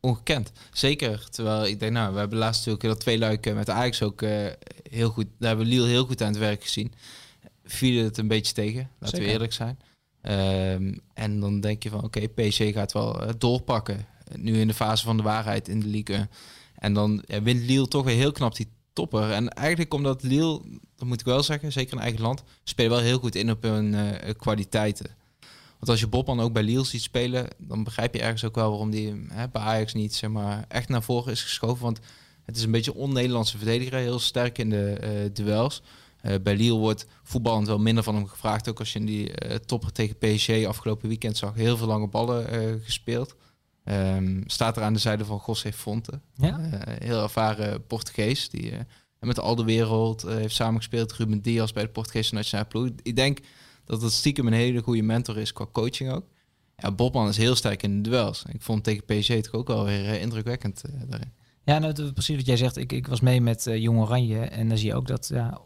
[0.00, 0.52] Ongekend.
[0.72, 1.28] Zeker.
[1.30, 4.46] Terwijl ik denk, nou, we hebben laatst natuurlijk dat twee luiken met Ajax ook eh,
[4.90, 5.26] heel goed.
[5.38, 6.92] Daar hebben Lille heel goed aan het werk gezien.
[7.64, 9.26] Viel het een beetje tegen, laten Zeker.
[9.26, 9.78] we eerlijk zijn.
[10.22, 14.06] Ehm, en dan denk je van, oké, PSG gaat wel eh, doorpakken.
[14.36, 16.30] Nu in de fase van de waarheid in de Ligue 1.
[16.74, 19.30] En dan ja, wint Lille toch weer heel knap die topper.
[19.30, 20.60] En eigenlijk omdat Lille,
[20.96, 23.62] dat moet ik wel zeggen, zeker in eigen land, spelen wel heel goed in op
[23.62, 25.16] hun eh, kwaliteiten.
[25.80, 28.68] Want als je Bobman ook bij Lille ziet spelen, dan begrijp je ergens ook wel
[28.70, 31.82] waarom die hè, bij Ajax niet zeg maar, echt naar voren is geschoven.
[31.82, 32.00] Want
[32.44, 35.82] het is een beetje on-Nederlandse verdediger, heel sterk in de eh, duels.
[36.20, 38.68] Eh, bij Lille wordt voetballend wel minder van hem gevraagd.
[38.68, 42.08] Ook als je in die eh, topper tegen PSG afgelopen weekend zag, heel veel lange
[42.08, 43.36] ballen gespeeld.
[43.84, 46.20] Ehm, staat er aan de zijde van José Fonte.
[46.34, 46.58] Ja?
[46.98, 48.50] Heel ervaren Portugees.
[48.50, 48.72] Die
[49.18, 51.12] met al de wereld heeft samengespeeld.
[51.12, 52.88] Ruben Diaz bij de Portugese nationale ploeg.
[53.02, 53.38] Ik denk
[53.84, 56.24] dat het stiekem een hele goede mentor is qua coaching ook.
[56.76, 58.44] Ja, Bobman is heel sterk in de duels.
[58.52, 61.32] Ik vond tegen PSG toch ook wel weer eh, indrukwekkend eh, daarin.
[61.64, 62.76] Ja, nou, precies wat jij zegt.
[62.76, 65.60] Ik, ik was mee met eh, Jong Oranje en dan zie je ook dat ja,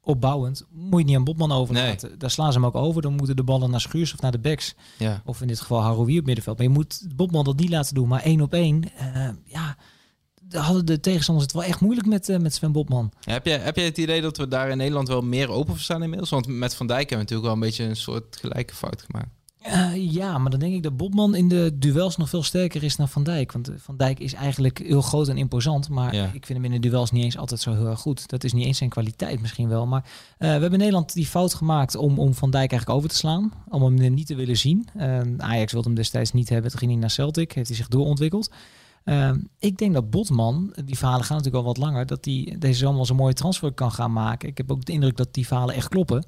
[0.00, 2.18] opbouwend moet je het niet aan Botman overlaten.
[2.18, 3.02] Daar slaan ze hem ook over.
[3.02, 4.74] Dan moeten de ballen naar Schuurs of naar de backs.
[4.98, 5.22] Ja.
[5.24, 6.58] Of in dit geval Haroui op middenveld.
[6.58, 8.08] Maar je moet Botman dat niet laten doen.
[8.08, 8.84] Maar één op één,
[9.44, 9.76] ja,
[10.62, 13.12] hadden de tegenstanders het wel echt moeilijk met, eh, met Sven Botman.
[13.20, 15.72] Ja, heb, jij, heb jij het idee dat we daar in Nederland wel meer open
[15.72, 16.30] voor staan inmiddels?
[16.30, 19.28] Want met Van Dijk hebben we natuurlijk wel een beetje een soort gelijke fout gemaakt.
[19.64, 22.96] Eh, ja, maar dan denk ik dat Botman in de duels nog veel sterker is
[22.96, 23.52] dan Van Dijk.
[23.52, 25.88] Want eh, Van Dijk is eigenlijk heel groot en imposant.
[25.88, 26.24] Maar Ja.
[26.32, 28.28] ik vind hem in de duels niet eens altijd zo heel erg goed.
[28.28, 29.86] Dat is niet eens zijn kwaliteit misschien wel.
[29.86, 30.04] Maar
[30.38, 33.52] we hebben in Nederland die fout gemaakt om, om Van Dijk eigenlijk over te slaan.
[33.68, 34.88] Om hem niet te willen zien.
[34.94, 36.70] Eh, Ajax wilde hem destijds niet hebben.
[36.70, 37.52] Toen ging hij naar Celtic.
[37.52, 38.50] Heeft hij zich doorontwikkeld.
[39.04, 42.78] Eh, ik denk dat Botman, die verhalen gaan natuurlijk al wat langer, dat hij deze
[42.78, 44.48] zomer een mooie transfer kan gaan maken.
[44.48, 46.26] Ik heb ook de indruk dat die verhalen echt kloppen.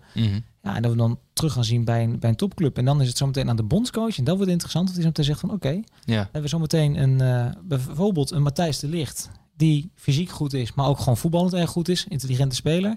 [0.62, 2.78] Ja, en dat we dan terug gaan zien bij een, bij een topclub.
[2.78, 4.18] En dan is het zometeen aan de bondscoach.
[4.18, 4.84] En dat wordt interessant.
[4.86, 6.14] Dat hij zometeen zegt van oké, Ja.
[6.22, 9.30] hebben we zometeen een, eh, bijvoorbeeld een Matthijs de Licht.
[9.56, 12.06] Die fysiek goed is, maar ook gewoon voetballend erg goed is.
[12.08, 12.96] Intelligente speler.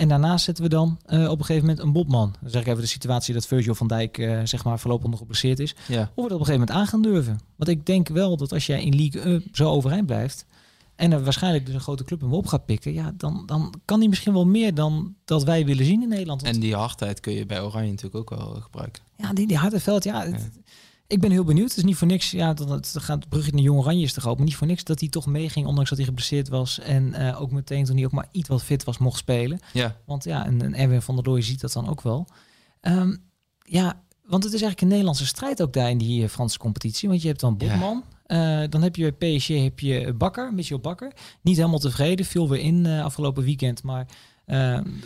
[0.00, 2.34] En daarnaast zetten we dan op een gegeven moment een Bobman.
[2.40, 5.58] Dan zeg ik even de situatie dat Virgil van Dijk zeg maar voorlopig nog geblesseerd
[5.58, 5.74] is.
[5.88, 6.02] Ja.
[6.02, 7.40] Of we dat op een gegeven moment aan gaan durven.
[7.56, 10.46] Want ik denk wel dat als jij in League zo overeind blijft...
[10.96, 12.92] en er waarschijnlijk dus een grote club hem op gaat pikken...
[12.92, 16.42] ja, dan, dan kan hij misschien wel meer dan dat wij willen zien in Nederland.
[16.42, 19.02] En die hardheid kun je bij Oranje natuurlijk ook wel gebruiken.
[19.16, 20.26] Ja, die, die harde veld, ja...
[21.10, 21.68] ik ben heel benieuwd.
[21.68, 22.30] Het is niet voor niks.
[22.30, 24.36] Ja, dan het gaat het brugje naar Jong Oranje is te groot.
[24.36, 26.78] Maar niet voor niks dat hij toch meeging, ondanks dat hij geblesseerd was.
[26.78, 29.60] En uh, ook meteen toen hij ook maar iets wat fit was, mocht spelen.
[29.72, 29.96] Ja.
[30.04, 32.26] Want ja, een Erwin van der Looy ziet dat dan ook wel.
[32.80, 33.22] Um,
[33.62, 37.08] ja, want het is eigenlijk een Nederlandse strijd ook daar in die Franse competitie.
[37.08, 38.04] Want je hebt dan Botman.
[38.26, 38.62] Ja.
[38.62, 41.12] Uh, dan heb je PSG heb je Bakker, Michel Bakker.
[41.42, 42.26] Niet helemaal tevreden.
[42.26, 43.82] Viel weer in afgelopen weekend.
[43.82, 44.06] Maar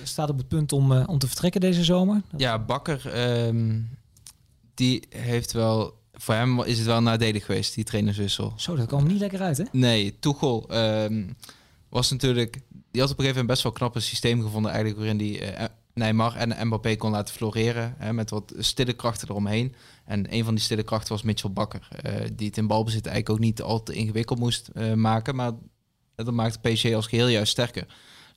[0.02, 2.22] staat op het punt om, om te vertrekken deze zomer.
[2.36, 3.26] Ja, Bakker...
[3.46, 3.88] Um
[4.74, 6.02] die heeft wel...
[6.12, 8.52] Voor hem is het wel nadelig geweest, die trainerswissel.
[8.56, 9.64] Zo, dat kwam niet lekker uit, hè?
[9.72, 11.36] Nee, Tuchel um,
[11.88, 12.60] was natuurlijk...
[12.90, 14.70] Die had op een gegeven moment best wel knap een systeem gevonden...
[14.70, 17.94] eigenlijk waarin die uh, Neymar en Mbappé kon laten floreren.
[17.98, 19.74] Hè, met wat stille krachten eromheen.
[20.04, 21.88] En een van die stille krachten was Mitchell Bakker.
[22.06, 25.34] Uh, die het in balbezit eigenlijk ook niet al te ingewikkeld moest uh, maken.
[25.36, 25.52] Maar
[26.14, 27.86] dat maakte PSG als geheel juist sterker.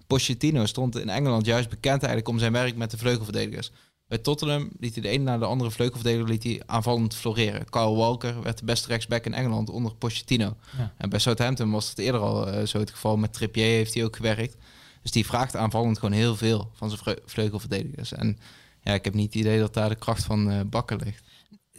[0.07, 3.71] Pochettino stond in Engeland juist bekend eigenlijk om zijn werk met de vleugelverdedigers.
[4.07, 7.69] Bij Tottenham liet hij de ene na de andere vleugelverdediger liet hij aanvallend floreren.
[7.69, 10.57] Kyle Walker werd de beste rechtsback in Engeland onder Pochettino.
[10.77, 10.93] Ja.
[10.97, 13.17] En bij Southampton was het eerder al uh, zo het geval.
[13.17, 14.57] Met Trippier heeft hij ook gewerkt.
[15.01, 18.13] Dus die vraagt aanvallend gewoon heel veel van zijn vleugelverdedigers.
[18.13, 18.37] En
[18.81, 21.23] ja, ik heb niet het idee dat daar de kracht van uh, Bakker ligt.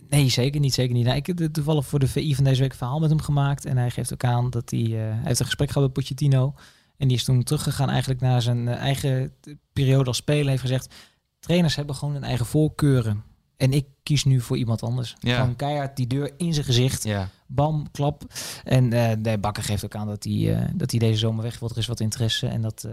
[0.08, 0.74] Nee, zeker niet.
[0.74, 1.04] Zeker niet.
[1.04, 3.64] Nou, ik heb toevallig voor de VI van deze week een verhaal met hem gemaakt.
[3.64, 6.54] En hij geeft ook aan dat hij, uh, hij heeft een gesprek gehad met Pochettino.
[6.96, 9.32] En die is toen teruggegaan eigenlijk naar zijn eigen
[9.72, 10.48] periode als speler.
[10.48, 10.94] Heeft gezegd,
[11.40, 13.24] trainers hebben gewoon hun eigen voorkeuren.
[13.58, 15.16] En ik kies nu voor iemand anders.
[15.20, 15.40] Ja.
[15.40, 17.04] Gewoon keihard die deur in zijn gezicht.
[17.04, 17.28] Ja.
[17.46, 18.24] Bam, klap.
[18.64, 21.58] En uh, de Bakker geeft ook aan dat hij, uh, dat hij deze zomer weg
[21.58, 21.68] wil.
[21.70, 22.46] Er is wat interesse.
[22.46, 22.92] En dat, uh,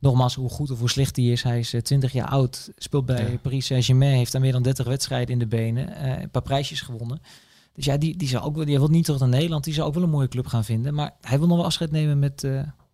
[0.00, 1.42] nogmaals, hoe goed of hoe slecht hij is.
[1.42, 2.70] Hij is 20 jaar oud.
[2.76, 3.38] Speelt bij ja.
[3.38, 4.16] Paris Saint-Germain.
[4.16, 6.08] Heeft daar meer dan 30 wedstrijden in de benen.
[6.20, 7.20] een paar prijsjes gewonnen.
[7.72, 9.64] Dus ja, die, die, zal ook, die wil niet terug naar Nederland.
[9.64, 10.94] Die zou ook wel een mooie club gaan vinden.
[10.94, 12.48] Maar hij wil nog wel afscheid nemen met,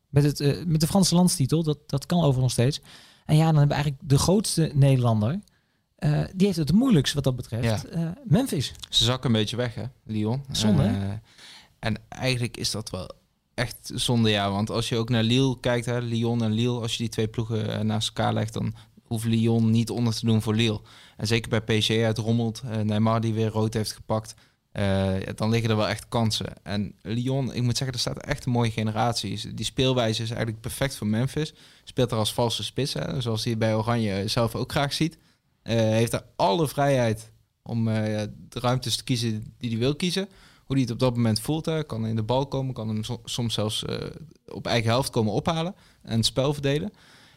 [0.09, 1.62] met, het, met de Franse landstitel.
[1.62, 2.81] Dat, dat kan over nog steeds.
[3.33, 5.40] En ja, dan hebben we eigenlijk de grootste Nederlander.
[5.99, 7.64] Uh, die heeft het het moeilijkst wat dat betreft.
[7.64, 7.97] Ja.
[7.97, 8.73] Uh, Memphis.
[8.88, 10.45] Ze zakken een beetje weg, hè, Lyon.
[10.51, 11.12] Zonde, uh,
[11.79, 13.11] En eigenlijk is dat wel
[13.55, 14.51] echt zonde, ja.
[14.51, 17.29] Want als je ook naar Lille kijkt, hè, Lyon en Lille, als je die twee
[17.29, 20.81] ploegen naast elkaar legt, dan hoeft Lyon niet onder te doen voor Lille.
[21.16, 24.35] En zeker bij PSG uitrommelt, Neymar die weer rood heeft gepakt.
[24.73, 26.63] Uh, dan liggen er wel echt kansen.
[26.63, 29.55] En Lyon, ik moet zeggen, er staat echt een mooie generatie.
[29.55, 31.55] Die speelwijze is eigenlijk perfect voor Memphis.
[31.85, 35.19] Speelt er als valse spits, hè, zoals hij bij Oranje zelf ook graag ziet.
[35.63, 37.31] Uh, heeft daar alle vrijheid
[37.63, 37.95] om uh,
[38.49, 40.29] de ruimtes te kiezen die hij wil kiezen.
[40.65, 41.87] Hoe hij het op dat moment voelt.
[41.87, 43.85] Kan in de bal komen, kan hem soms zelfs
[44.47, 46.93] op eigen helft komen ophalen en het spel verdelen.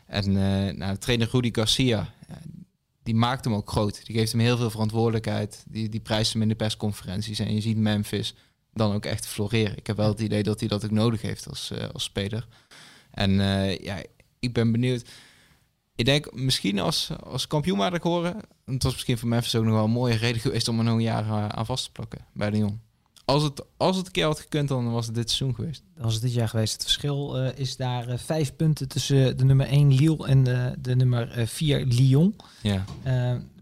[0.06, 0.32] En
[0.78, 2.14] nou, trainer Rudy Garcia,
[3.06, 4.06] die maakt hem ook groot.
[4.06, 5.64] Die geeft hem heel veel verantwoordelijkheid.
[5.68, 7.40] Die, die prijst hem in de persconferenties.
[7.40, 8.36] En je ziet Memphis
[8.74, 9.78] dan ook echt floreren.
[9.78, 12.48] Ik heb wel het idee dat hij dat ook nodig heeft als, uh, als speler.
[13.12, 14.04] En uh, ja,
[14.40, 15.10] ik ben benieuwd.
[15.96, 18.36] Ik denk misschien als, als kampioen had ik horen.
[18.66, 21.02] Het was misschien voor Memphis ook nog wel een mooie reden geweest om nog een
[21.02, 22.82] jaar uh, aan vast te plakken bij Lyon.
[23.26, 25.84] Als het, als het een keer had gekund, dan was het dit seizoen geweest.
[25.96, 26.74] Dan was het dit jaar geweest.
[26.74, 30.68] Het verschil uh, is daar uh, vijf punten tussen de nummer 1 Lille en uh,
[30.80, 32.36] de nummer 4 Lyon.
[32.62, 32.86] Ja.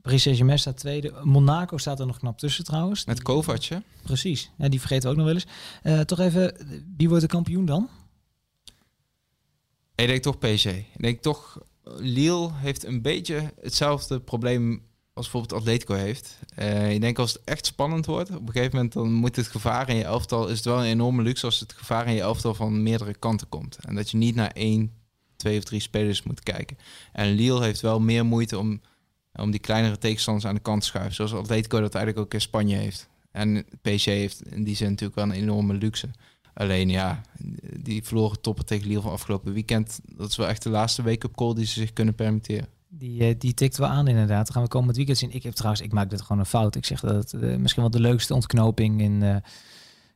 [0.02, 1.14] Paris Saint-Germain staat tweede.
[1.22, 3.06] Monaco staat er nog knap tussen trouwens.
[3.06, 3.78] Met Kovac, hè?
[4.02, 4.52] Precies.
[4.58, 5.44] Ja, die vergeten we ook nog wel
[5.84, 6.06] eens.
[6.06, 6.54] toch even,
[6.98, 7.90] wie wordt de kampioen dan?
[9.96, 10.66] Ik denk toch PSG.
[10.66, 14.82] Ik denk toch, Lille heeft een beetje hetzelfde probleem
[15.14, 16.40] als bijvoorbeeld Atletico heeft.
[16.60, 19.48] Uh, ik denk als het echt spannend wordt, op een gegeven moment dan moet het
[19.48, 22.22] gevaar in je elftal, is het wel een enorme luxe als het gevaar in je
[22.22, 23.78] elftal van meerdere kanten komt.
[23.86, 24.92] En dat je niet naar één,
[25.36, 26.78] twee of drie spelers moet kijken.
[27.12, 28.82] En Lille heeft wel meer moeite om,
[29.34, 31.14] om die kleinere tegenstanders aan de kant te schuiven.
[31.14, 33.10] Zoals Atletico dat eigenlijk ook in Spanje heeft.
[33.32, 36.10] En PSG heeft in die zin natuurlijk wel een enorme luxe.
[36.54, 37.22] Alleen ja,
[37.78, 40.00] die verloren toppen tegen Lille van afgelopen weekend.
[40.06, 42.68] Dat is wel echt de laatste wake-up call die ze zich kunnen permitteren.
[42.98, 44.46] Die, die tikt wel aan inderdaad.
[44.46, 45.32] Dan gaan we komend weekend zien.
[45.32, 46.76] Ik heb trouwens, ik maak dit gewoon een fout.
[46.76, 49.36] Ik zeg dat het uh, misschien wel de leukste ontknoping in, uh,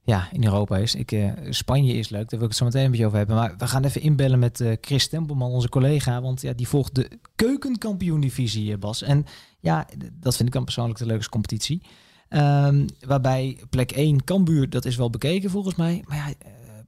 [0.01, 0.95] ja, in Europa is.
[0.95, 3.35] Ik, Spanje is leuk, daar wil ik het zo meteen een beetje over hebben.
[3.35, 6.21] Maar we gaan even inbellen met Chris Tempelman, onze collega.
[6.21, 9.01] Want ja, die volgt de keukenkampioen-divisie, Bas.
[9.01, 9.25] En
[9.59, 11.81] ja, dat vind ik dan persoonlijk de leukste competitie.
[12.29, 16.03] Um, waarbij plek 1, Cambuur, dat is wel bekeken volgens mij.
[16.07, 16.33] Maar ja,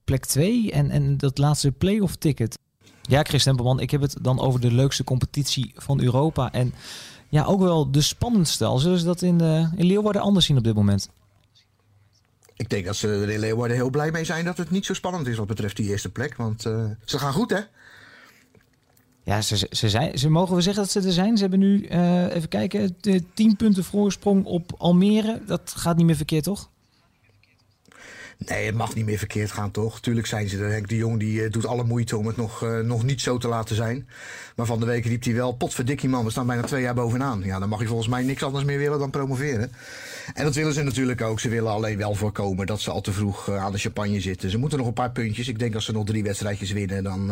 [0.03, 2.57] plek 2 en, en dat laatste play-off ticket.
[3.09, 6.51] Ja, Chris Tempelman, ik heb het dan over de leukste competitie van Europa.
[6.51, 6.73] En
[7.29, 8.65] ja, ook wel de spannendste.
[8.65, 11.09] Al zullen ze dat in, uh, in Leeuwarden anders zien op dit moment?
[12.55, 14.93] Ik denk dat ze er in Leeuwarden heel blij mee zijn dat het niet zo
[14.93, 16.35] spannend is wat betreft die eerste plek.
[16.35, 17.59] Want uh, ze gaan goed, hè?
[19.23, 21.35] Ja, ze, ze, zijn, ze mogen we zeggen dat ze er zijn.
[21.35, 25.41] Ze hebben nu, uh, even kijken, de 10 punten voorsprong op Almere.
[25.45, 26.69] Dat gaat niet meer verkeerd, toch?
[28.45, 29.99] Nee, het mag niet meer verkeerd gaan, toch?
[29.99, 30.71] Tuurlijk zijn ze er.
[30.71, 33.37] Henk de Jong die, uh, doet alle moeite om het nog, uh, nog niet zo
[33.37, 34.07] te laten zijn.
[34.55, 37.41] Maar van de week riep hij wel, potverdikkie man, we staan bijna twee jaar bovenaan.
[37.43, 39.71] Ja, dan mag je volgens mij niks anders meer willen dan promoveren.
[40.33, 41.39] En dat willen ze natuurlijk ook.
[41.39, 44.49] Ze willen alleen wel voorkomen dat ze al te vroeg aan de champagne zitten.
[44.49, 45.47] Ze moeten nog een paar puntjes.
[45.47, 47.31] Ik denk als ze nog drie wedstrijdjes winnen, dan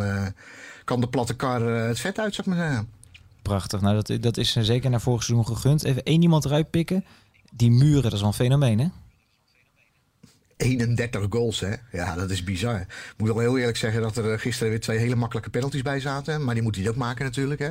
[0.87, 2.89] kan de platte kar eh, het vet uit, zou ik maar zeggen.
[3.41, 3.81] Prachtig.
[3.81, 5.83] Nou, dat, dat is zeker naar vorig seizoen gegund.
[5.83, 7.05] Even één iemand eruit pikken.
[7.53, 8.87] Die muren, dat is wel een fenomeen, hè?
[10.57, 11.73] 31 goals, hè?
[11.91, 12.79] Ja, dat is bizar.
[12.79, 15.81] Ik moet wel heel eerlijk zeggen dat er eh, gisteren weer twee hele makkelijke penalties
[15.81, 16.43] bij zaten.
[16.43, 17.69] Maar die moet hij ook maken natuurlijk, hè?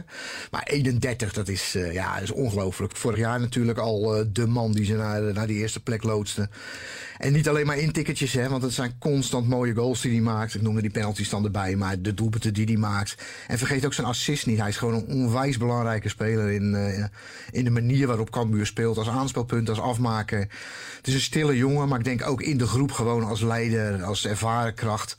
[0.50, 2.96] Maar 31, dat is, uh, ja, is ongelooflijk.
[2.96, 6.48] Vorig jaar natuurlijk al uh, de man die ze naar, naar die eerste plek loodste.
[7.18, 10.54] En niet alleen maar intikketjes, hè, want het zijn constant mooie goals die hij maakt.
[10.54, 13.14] Ik noemde die penalties dan erbij, maar de doelpunten die hij maakt.
[13.46, 14.58] En vergeet ook zijn assist niet.
[14.58, 17.04] Hij is gewoon een onwijs belangrijke speler in, uh,
[17.50, 18.98] in de manier waarop Cambuur speelt.
[18.98, 20.38] Als aanspelpunt, als afmaker.
[20.96, 24.02] Het is een stille jongen, maar ik denk ook in de groep gewoon als leider,
[24.02, 25.16] als ervaren kracht.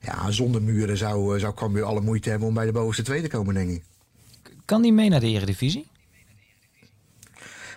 [0.00, 3.28] Ja, zonder muren zou, zou Cambuur alle moeite hebben om bij de bovenste twee te
[3.28, 3.82] komen, denk ik.
[4.64, 5.86] Kan die mee naar de Eredivisie?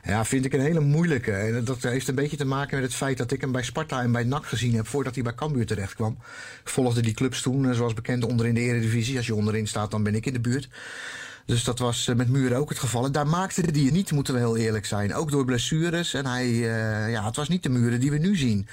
[0.05, 1.31] Ja, vind ik een hele moeilijke.
[1.31, 4.01] En dat heeft een beetje te maken met het feit dat ik hem bij Sparta
[4.01, 6.17] en bij NAC gezien heb voordat hij bij Cambuur terecht kwam.
[6.63, 9.17] Ik volgde die clubs toen, zoals bekend, onderin de Eredivisie.
[9.17, 10.69] Als je onderin staat, dan ben ik in de buurt.
[11.45, 13.05] Dus dat was met Muren ook het geval.
[13.05, 15.13] En daar maakte hij het niet, moeten we heel eerlijk zijn.
[15.13, 16.13] Ook door blessures.
[16.13, 18.67] En hij, uh, ja, het was niet de Muren die we nu zien.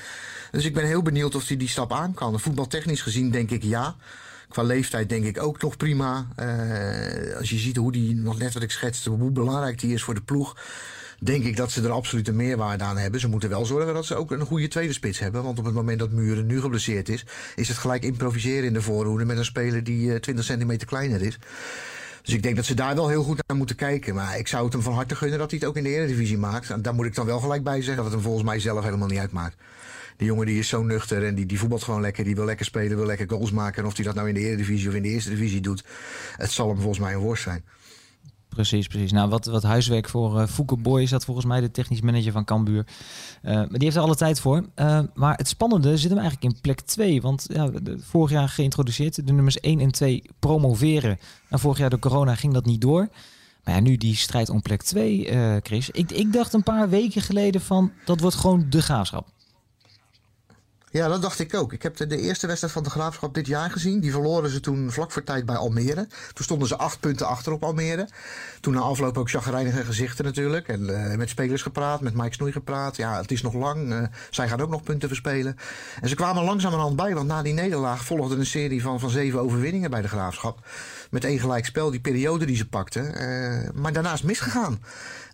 [0.51, 2.41] Dus ik ben heel benieuwd of hij die stap aan kan.
[2.41, 3.97] Voetbaltechnisch gezien denk ik ja.
[4.49, 6.27] Qua leeftijd denk ik ook nog prima.
[7.39, 10.15] Als je ziet hoe die, nog net wat ik schetste, hoe belangrijk die is voor
[10.15, 10.55] de ploeg
[11.25, 13.21] denk ik dat ze er absoluut een meerwaarde aan hebben.
[13.21, 15.43] Ze moeten wel zorgen dat ze ook een goede tweede spits hebben.
[15.43, 18.83] Want op het moment dat Muren nu geblesseerd is, is het gelijk improviseren in de
[18.83, 21.39] voorhoede met een speler die 20 centimeter kleiner is.
[22.23, 24.15] Dus ik denk dat ze daar wel heel goed naar moeten kijken.
[24.15, 26.39] Maar ik zou het hem van harte gunnen dat hij het ook in de Eredivisie
[26.39, 26.71] maakt.
[26.71, 28.85] En daar moet ik dan wel gelijk bij zeggen dat het hem volgens mij zelf
[28.85, 29.57] helemaal niet uitmaakt.
[30.17, 32.25] Die jongen die is zo nuchter en die, die voetbalt gewoon lekker.
[32.25, 33.83] Die wil lekker spelen, wil lekker goals maken.
[33.83, 35.85] En of hij dat nou in de Eredivisie of in de Eerste Divisie doet,
[36.37, 37.65] het zal hem volgens mij een worst zijn.
[38.55, 39.13] Precies, precies.
[39.13, 42.33] Nou, wat, wat huiswerk voor uh, Fouke Boy is dat volgens mij de technisch manager
[42.33, 42.87] van Cambuur.
[43.43, 44.65] Uh, maar die heeft er alle tijd voor.
[44.77, 47.21] Uh, maar het spannende zit hem eigenlijk in plek 2.
[47.21, 51.19] Want ja, vorig jaar geïntroduceerd, de nummers 1 en 2 promoveren.
[51.49, 53.09] En vorig jaar door corona ging dat niet door.
[53.65, 55.91] Maar ja, nu die strijd om plek 2, Chris.
[55.91, 59.27] Ik, ik dacht een paar weken geleden van, dat wordt gewoon de graafschap.
[60.93, 61.73] Ja, dat dacht ik ook.
[61.73, 64.01] Ik heb de, eerste wedstrijd van de Graafschap dit jaar gezien.
[64.01, 66.07] Die verloren ze toen vlak voor tijd bij Almere.
[66.33, 68.09] Toen stonden ze acht punten achter op Almere.
[68.61, 70.69] Toen na afloop ook chagrijnige gezichten natuurlijk.
[70.69, 72.97] En uh, met spelers gepraat, met Mike Snoei gepraat.
[72.97, 73.93] Ja, het is nog lang.
[73.93, 75.57] Uh, zij gaan ook nog punten verspelen.
[76.01, 79.41] En ze kwamen langzamerhand bij, want na die nederlaag volgde een serie van, van zeven
[79.41, 80.59] overwinningen bij de Graafschap.
[81.13, 83.05] Met één gelijk spel, die periode die ze pakten.
[83.05, 84.83] Uh, maar daarnaast misgegaan.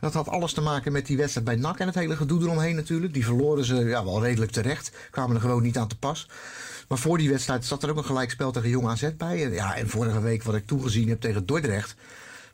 [0.01, 2.77] Dat had alles te maken met die wedstrijd bij NAC en het hele gedoe eromheen
[2.77, 3.14] natuurlijk.
[3.14, 4.91] Die verloren ze ja, wel redelijk terecht.
[5.11, 6.29] Kwamen er gewoon niet aan te pas.
[6.88, 9.45] Maar voor die wedstrijd zat er ook een gelijkspel tegen Jong AZ bij.
[9.45, 11.95] En, ja, en vorige week wat ik toegezien heb tegen Dordrecht.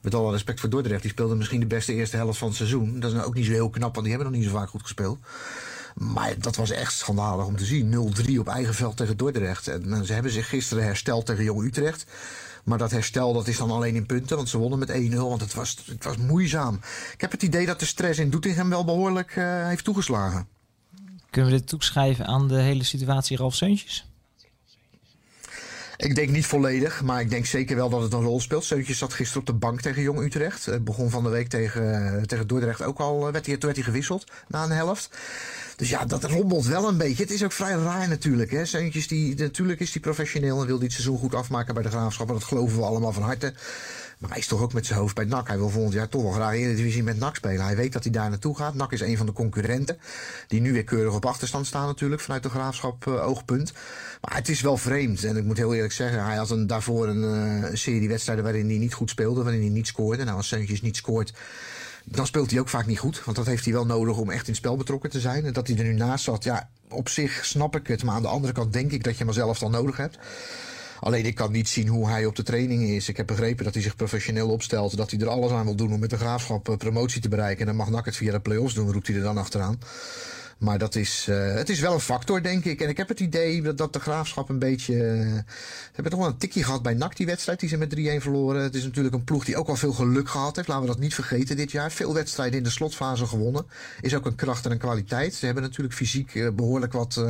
[0.01, 1.03] Met alle respect voor Dordrecht.
[1.03, 3.01] Die speelde misschien de beste eerste helft van het seizoen.
[3.01, 4.69] Dat is nou ook niet zo heel knap, want die hebben nog niet zo vaak
[4.69, 5.19] goed gespeeld.
[5.95, 8.15] Maar dat was echt schandalig om te zien.
[8.35, 9.69] 0-3 op eigen veld tegen Dordrecht.
[9.69, 12.07] En ze hebben zich gisteren hersteld tegen Jong Utrecht.
[12.64, 15.16] Maar dat herstel dat is dan alleen in punten, want ze wonnen met 1-0.
[15.16, 16.81] Want het was, het was moeizaam.
[17.12, 20.48] Ik heb het idee dat de stress in Doetinchem wel behoorlijk uh, heeft toegeslagen.
[21.31, 24.07] Kunnen we dit toeschrijven aan de hele situatie Ralf Seuntjes?
[25.97, 28.65] Ik denk niet volledig, maar ik denk zeker wel dat het een rol speelt.
[28.65, 30.67] Seuntjes zat gisteren op de bank tegen Jong Utrecht.
[30.67, 33.85] Het begon van de week tegen, tegen Dordrecht ook al, werd hij, toen werd hij
[33.85, 35.11] gewisseld na een helft.
[35.77, 37.23] Dus ja, dat rommelt wel een beetje.
[37.23, 38.51] Het is ook vrij raar natuurlijk.
[38.51, 38.91] Hè.
[38.91, 42.29] Die, natuurlijk is hij professioneel en wil dit seizoen goed afmaken bij de Graafschap.
[42.29, 43.55] En dat geloven we allemaal van harte.
[44.18, 45.48] Maar hij is toch ook met zijn hoofd bij NAC.
[45.48, 47.64] Hij wil volgend jaar toch wel graag in de divisie met NAC spelen.
[47.64, 48.74] Hij weet dat hij daar naartoe gaat.
[48.74, 49.98] NAC is een van de concurrenten.
[50.46, 52.20] Die nu weer keurig op achterstand staan natuurlijk.
[52.20, 53.72] Vanuit de Graafschap uh, oogpunt.
[54.20, 55.24] Maar het is wel vreemd.
[55.24, 56.24] En ik moet heel eerlijk zeggen.
[56.24, 59.42] Hij had een, daarvoor een, uh, een serie wedstrijden waarin hij niet goed speelde.
[59.42, 60.24] Waarin hij niet scoorde.
[60.24, 61.33] Nou als Seuntjes niet scoort
[62.05, 63.24] dan speelt hij ook vaak niet goed.
[63.24, 65.44] Want dat heeft hij wel nodig om echt in het spel betrokken te zijn.
[65.44, 68.05] En dat hij er nu naast zat, ja, op zich snap ik het.
[68.05, 70.18] Maar aan de andere kant denk ik dat je hem zelf dan nodig hebt.
[71.05, 73.09] Alleen ik kan niet zien hoe hij op de trainingen is.
[73.09, 74.97] Ik heb begrepen dat hij zich professioneel opstelt.
[74.97, 77.61] Dat hij er alles aan wil doen om met de graafschap promotie te bereiken.
[77.61, 79.79] En dan mag NAC het via de play-offs doen, roept hij er dan achteraan.
[80.59, 82.81] Maar dat is, uh, het is wel een factor, denk ik.
[82.81, 84.95] En ik heb het idee dat, dat de graafschap een beetje.
[84.95, 87.97] Uh, ze hebben toch wel een tikje gehad bij NAC, die wedstrijd die ze met
[87.97, 88.62] 3-1 verloren.
[88.62, 90.69] Het is natuurlijk een ploeg die ook al veel geluk gehad heeft.
[90.69, 91.93] Laten we dat niet vergeten dit jaar.
[91.93, 93.67] Veel wedstrijden in de slotfase gewonnen.
[94.01, 95.35] Is ook een kracht en een kwaliteit.
[95.35, 97.25] Ze hebben natuurlijk fysiek uh, behoorlijk wat,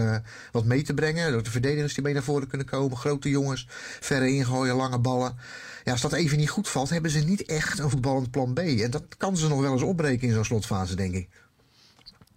[0.53, 1.33] wat mee te brengen.
[1.33, 2.97] Door de verdedigers die mee naar voren kunnen komen.
[2.97, 3.67] Grote jongens,
[4.01, 5.37] verre ingooien, lange ballen.
[5.85, 8.59] Ja, als dat even niet goed valt, hebben ze niet echt een voetballend plan B.
[8.59, 11.29] En dat kan ze nog wel eens opbreken in zo'n slotfase, denk ik.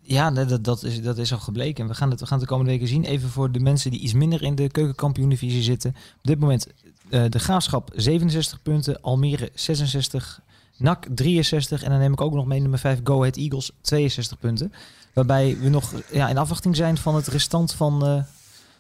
[0.10, 1.88] Ja, dat, dat, is, dat is al gebleken.
[1.88, 3.04] We gaan, het, we gaan het de komende weken zien.
[3.04, 5.90] Even voor de mensen die iets minder in de keukenkampioen-divisie zitten.
[6.18, 6.68] Op dit moment
[7.10, 10.42] uh, de Graafschap 67 punten, Almere 66,
[10.78, 11.84] NAC 63.
[11.84, 14.74] En dan neem ik ook nog mee nummer 5 Go Ahead Eagles 62 punten.
[15.14, 18.24] Waarbij we nog ja, in afwachting zijn van het restant van uh,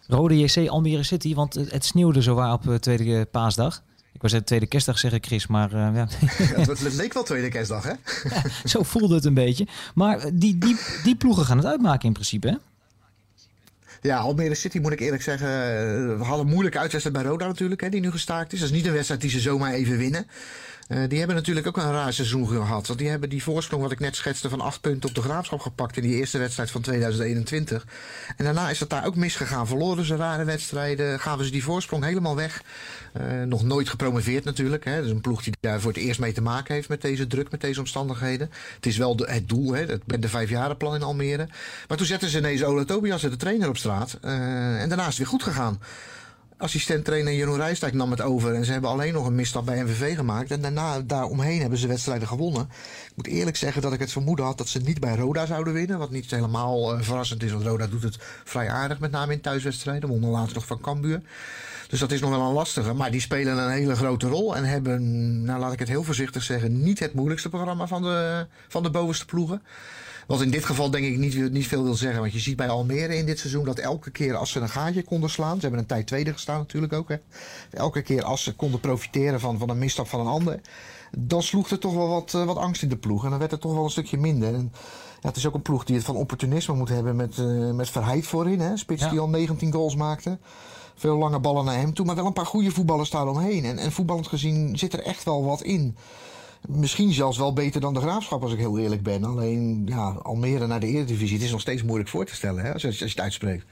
[0.07, 1.33] Rode JC Almere City.
[1.35, 3.83] Want het, sneeuwde zowaar op uh, tweede paasdag.
[4.17, 6.07] Ik was het tweede kerstdag, zeggen Chris, maar uh, ja.
[6.65, 7.93] het leek wel tweede kerstdag, hè?
[8.65, 9.67] zo voelde het een beetje.
[9.95, 12.55] Maar die, die, die ploegen gaan het uitmaken in principe, hè?
[14.01, 15.47] Ja, Almere City moet ik eerlijk zeggen.
[16.17, 18.59] We hadden een moeilijke uitwedstrijd bij Roda natuurlijk, hè, die nu gestaakt is.
[18.59, 20.27] Dat is niet een wedstrijd die ze zomaar even winnen.
[20.87, 22.87] Uh, die hebben natuurlijk ook een raar seizoen gehad.
[22.87, 25.59] Want die hebben die voorsprong wat ik net schetste van acht punten op de graafschap
[25.59, 27.85] gepakt in die eerste wedstrijd van 2021.
[28.37, 29.67] En daarna is dat daar ook misgegaan.
[29.67, 32.61] Verloren ze rare wedstrijden, gaven ze die voorsprong helemaal weg.
[33.21, 34.85] Uh, nog nooit gepromoveerd natuurlijk.
[34.85, 35.01] Hè.
[35.01, 37.51] Dus een ploeg die daar voor het eerst mee te maken heeft met deze druk,
[37.51, 38.51] met deze omstandigheden.
[38.75, 39.85] Het is wel het doel, hè.
[39.85, 41.47] het ben de vijfjarenplan in Almere.
[41.87, 44.17] Maar toen zetten ze ineens Ola Tobias, de trainer, op straat.
[44.25, 45.79] Uh, en daarna is het weer goed gegaan.
[46.59, 48.53] Assistent-trainer Jeroen Rijstijk nam het over.
[48.53, 50.51] En ze hebben alleen nog een misstap bij MVV gemaakt.
[50.51, 52.69] En daarna, daaromheen hebben ze wedstrijden gewonnen.
[53.05, 55.73] Ik moet eerlijk zeggen dat ik het vermoeden had dat ze niet bij Roda zouden
[55.73, 55.99] winnen.
[55.99, 58.99] Wat niet helemaal uh, verrassend is, want Roda doet het vrij aardig.
[58.99, 60.09] Met name in thuiswedstrijden.
[60.09, 61.21] Wonnen later nog van Cambuur.
[61.87, 62.93] Dus dat is nog wel een lastige.
[62.93, 64.55] Maar die spelen een hele grote rol.
[64.55, 68.45] En hebben, nou laat ik het heel voorzichtig zeggen, niet het moeilijkste programma van de,
[68.67, 69.61] van de bovenste ploegen.
[70.27, 72.21] Wat in dit geval denk ik niet, niet veel wil zeggen.
[72.21, 75.03] Want je ziet bij Almere in dit seizoen dat elke keer als ze een gaatje
[75.03, 75.55] konden slaan.
[75.55, 77.09] Ze hebben een tijd tweede gestaan natuurlijk ook.
[77.09, 77.15] Hè,
[77.71, 80.59] elke keer als ze konden profiteren van, van een misstap van een ander.
[81.17, 83.23] Dan sloeg er toch wel wat, uh, wat angst in de ploeg.
[83.23, 84.53] En dan werd het toch wel een stukje minder.
[84.53, 84.71] En,
[85.21, 87.89] ja, het is ook een ploeg die het van opportunisme moet hebben met, uh, met
[87.89, 88.59] Verheid voorin.
[88.59, 88.77] Hè?
[88.77, 89.09] Spits ja.
[89.09, 90.37] die al 19 goals maakte.
[90.95, 92.05] Veel lange ballen naar hem toe.
[92.05, 93.65] Maar wel een paar goede voetballers daaromheen.
[93.65, 95.95] En, en voetballend gezien zit er echt wel wat in.
[96.67, 99.23] Misschien zelfs wel beter dan de graafschap, als ik heel eerlijk ben.
[99.23, 102.73] Alleen ja, Almere naar de Eredivisie, het is nog steeds moeilijk voor te stellen hè,
[102.73, 103.65] als, je, als het uitspreekt.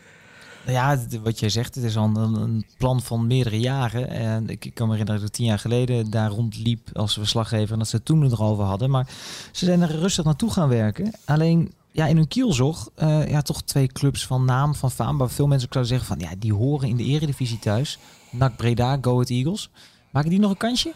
[0.66, 4.10] Ja, wat jij zegt, het is al een, plan van meerdere jaren.
[4.10, 7.72] En ik, kan me herinneren dat ik tien jaar geleden daar rondliep als verslaggever.
[7.72, 8.90] En dat ze het toen erover hadden.
[8.90, 9.08] Maar
[9.52, 11.14] ze zijn er rustig naartoe gaan werken.
[11.26, 15.18] Alleen ja, in hun kielzog, uh, ja, toch twee clubs van naam, van faam.
[15.18, 18.00] Waar veel mensen zouden zeggen van, ja, die horen in de eredivisie thuis.
[18.32, 19.70] NAC Breda, Go Ahead Eagles.
[20.12, 20.94] Maken die nog een kansje?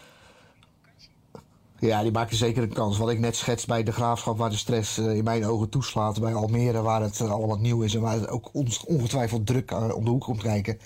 [1.80, 2.98] Ja, die maken zeker een kans.
[2.98, 6.20] Wat ik net schets bij de graafschap, waar de stress uh, in mijn ogen toeslaat.
[6.20, 8.50] Bij Almere, waar het uh, allemaal nieuw is en waar het ook
[8.86, 10.78] ongetwijfeld druk uh, om de hoek komt kijken.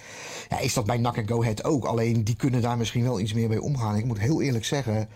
[0.49, 1.85] Ja, is dat bij NAC en Go Ahead ook.
[1.85, 3.97] Alleen die kunnen daar misschien wel iets meer mee omgaan.
[3.97, 5.09] Ik moet heel eerlijk zeggen,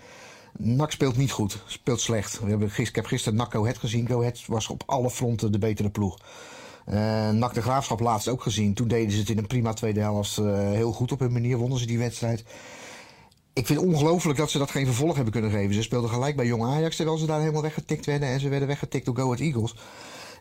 [0.57, 2.41] NAC speelt niet goed, speelt slecht.
[2.41, 4.07] We hebben, ik heb gisteren NAC Go Ahead gezien.
[4.07, 6.19] Go Ahead was op alle fronten de betere ploeg.
[6.89, 8.75] Uh, NAC de Graafschap laatst ook gezien.
[8.75, 11.57] Toen deden ze het in een prima tweede helft heel goed op hun manier.
[11.57, 12.45] Wonnen ze die wedstrijd.
[13.59, 15.75] Ik vind het ongelooflijk dat ze dat geen vervolg hebben kunnen geven.
[15.75, 18.29] Ze speelden gelijk bij Jong Ajax terwijl ze daar helemaal weggetikt werden.
[18.29, 19.75] En ze werden weggetikt door Go Ahead Eagles.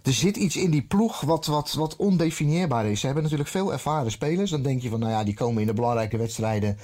[0.04, 3.00] Er zit iets in die ploeg wat, wat, wat ondefinieerbaar is.
[3.00, 4.52] Ze hebben natuurlijk veel ervaren spelers.
[4.52, 6.78] Dan denk je van, nou ja, die komen in de belangrijke wedstrijden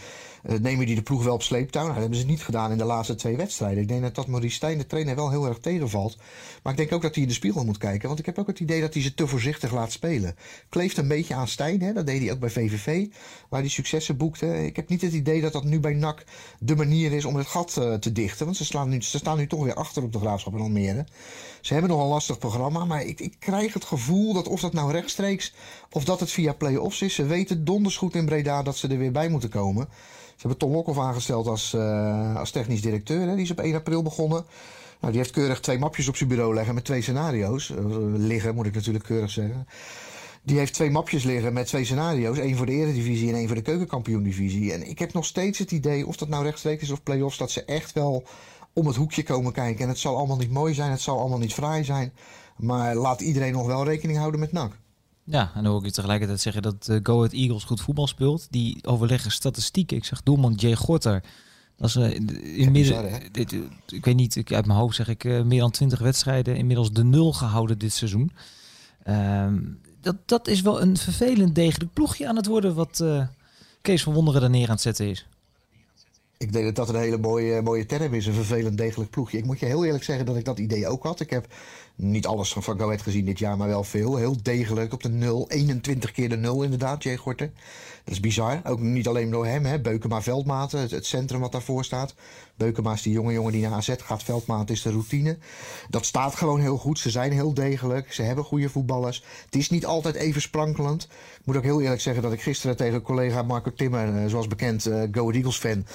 [0.43, 1.82] nemen die de ploeg wel op sleeptouw.
[1.82, 3.82] Nou, dat hebben ze niet gedaan in de laatste twee wedstrijden.
[3.82, 6.17] Ik denk dat dat Maurice Stijn, de trainer, wel heel erg tegenvalt.
[6.63, 8.08] Maar ik denk ook dat hij in de spiegel moet kijken.
[8.08, 10.36] Want ik heb ook het idee dat hij ze te voorzichtig laat spelen.
[10.69, 11.82] Kleeft een beetje aan Stijn.
[11.82, 11.93] Hè?
[11.93, 13.08] Dat deed hij ook bij VVV.
[13.49, 14.65] Waar hij successen boekte.
[14.65, 16.23] Ik heb niet het idee dat dat nu bij NAC
[16.60, 18.45] de manier is om het gat uh, te dichten.
[18.45, 21.06] Want ze, nu, ze staan nu toch weer achter op de Graafschap en Almere.
[21.62, 22.86] Ze hebben nog een lastig programma.
[22.86, 25.53] Maar ik, ik krijg het gevoel dat of dat nou rechtstreeks...
[25.91, 27.13] of dat het via play-offs is.
[27.13, 29.89] Ze weten donders goed in Breda dat ze er weer bij moeten komen.
[30.36, 33.28] Ze hebben Tom Lokhoff aangesteld als, uh, als technisch directeur.
[33.28, 33.36] Hè?
[33.36, 34.46] Die is op 1 april begonnen.
[35.00, 37.69] Nou, die heeft keurig twee mapjes op zijn bureau liggen met twee scenario's.
[37.69, 37.78] Uh,
[38.15, 39.67] liggen, moet ik natuurlijk keurig zeggen.
[40.43, 42.38] Die heeft twee mapjes liggen met twee scenario's.
[42.38, 44.74] één voor de Eredivisie en één voor de Keukenkampioen-divisie.
[44.74, 47.38] En ik heb nog steeds het idee, of dat nou rechtstreeks is of play-offs...
[47.38, 48.24] dat ze echt wel
[48.74, 49.84] om het hoekje komen kijken.
[49.84, 52.13] En het zal allemaal niet mooi zijn, het zal allemaal niet fraai zijn.
[52.58, 54.72] Maar laat iedereen nog wel rekening houden met NAC.
[55.25, 58.07] Ja, en dan hoor ik je tegelijkertijd zeggen dat uh, Go Ahead Eagles goed voetbal
[58.07, 58.47] speelt.
[58.49, 59.97] Die overleggen statistieken.
[59.97, 61.23] Ik zag doelman Jay Gorter.
[61.77, 62.13] Dat is uh,
[62.57, 63.55] in midden, dit,
[63.88, 66.91] ik weet niet, ik, uit mijn hoofd zeg ik uh, meer dan 20 wedstrijden inmiddels
[66.91, 68.31] de nul gehouden dit seizoen.
[69.07, 73.03] Um, dat, dat is wel een vervelend degelijk ploegje aan het worden wat
[73.82, 75.28] Kees van Wonderen er neer aan het zetten is.
[76.44, 78.26] Ik denk dat dat een hele mooie, mooie term is.
[78.26, 79.38] Een vervelend degelijk ploegje.
[79.38, 81.20] Ik moet je heel eerlijk zeggen dat ik dat idee ook had.
[81.20, 81.48] Ik heb
[81.96, 84.16] niet alles van Go gezien dit jaar, maar wel veel.
[84.16, 85.50] Heel degelijk op de 0.
[85.50, 87.52] 21 keer de 0 inderdaad, Jay Gorter.
[88.04, 88.62] Dat is bizar.
[88.64, 89.80] Ook niet alleen door hem, hè.
[89.80, 92.16] Beukema Veldmaten, het, het centrum wat daarvoor staat.
[92.56, 94.24] Beukema is die jonge jongen die naar AZ gaat.
[94.24, 95.38] Veldmaat is de routine.
[95.89, 97.00] Dat staat gewoon heel goed.
[97.00, 98.14] Ze zijn heel degelijk.
[98.14, 99.24] Ze hebben goede voetballers.
[99.46, 101.04] Het is niet altijd even sprankelend.
[101.39, 104.48] Ik moet ook heel eerlijk zeggen dat ik gisteren tegen collega Marco Timmer, eh, zoals
[104.48, 105.86] bekend uh, Go Eagles fan,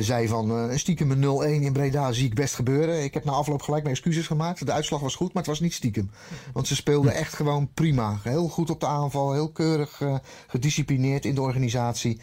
[0.00, 3.04] zei van uh, stiekem een 0-1 in Breda zie ik best gebeuren.
[3.04, 4.66] Ik heb na afloop gelijk mijn excuses gemaakt.
[4.66, 6.10] De uitslag was goed, maar het was niet stiekem.
[6.52, 8.18] Want ze speelden echt gewoon prima.
[8.22, 10.02] Heel goed op de aanval, heel keurig
[10.46, 12.20] gedisciplineerd in de organisatie.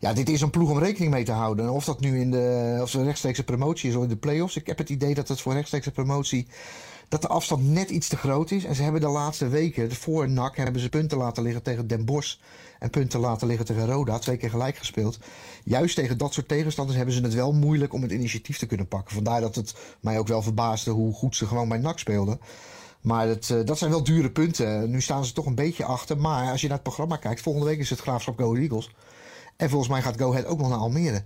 [0.00, 1.70] Ja, dit is een ploeg om rekening mee te houden.
[1.70, 4.56] Of dat nu in de of ze rechtstreekse promotie is of in de play-offs.
[4.56, 6.46] Ik heb het idee dat het voor rechtstreekse promotie
[7.08, 8.64] dat de afstand net iets te groot is.
[8.64, 12.04] En ze hebben de laatste weken, voor NAC, hebben ze punten laten liggen tegen Den
[12.04, 12.36] Bosch.
[12.84, 14.18] En punten laten liggen tegen Roda.
[14.18, 15.18] Twee keer gelijk gespeeld.
[15.64, 18.88] Juist tegen dat soort tegenstanders hebben ze het wel moeilijk om het initiatief te kunnen
[18.88, 19.14] pakken.
[19.14, 22.40] Vandaar dat het mij ook wel verbaasde hoe goed ze gewoon bij NAC speelden.
[23.00, 24.90] Maar het, uh, dat zijn wel dure punten.
[24.90, 26.18] Nu staan ze toch een beetje achter.
[26.18, 28.90] Maar als je naar het programma kijkt, volgende week is het Graafschap Go Eagles.
[29.56, 31.22] En volgens mij gaat Go Ahead ook nog naar Almere.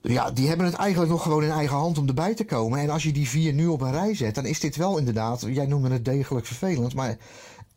[0.00, 2.78] Ja, die hebben het eigenlijk nog gewoon in eigen hand om erbij te komen.
[2.78, 5.40] En als je die vier nu op een rij zet, dan is dit wel inderdaad,
[5.48, 7.16] jij noemde het degelijk vervelend, maar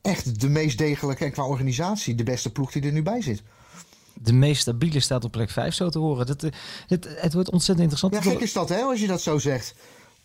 [0.01, 3.43] echt de meest degelijke en qua organisatie de beste ploeg die er nu bij zit.
[4.13, 6.25] De meest stabiele staat op plek 5, zo te horen.
[6.25, 6.41] Dat,
[6.87, 8.13] het, het wordt ontzettend interessant.
[8.13, 9.75] Ja, gek is dat, hè, als je dat zo zegt.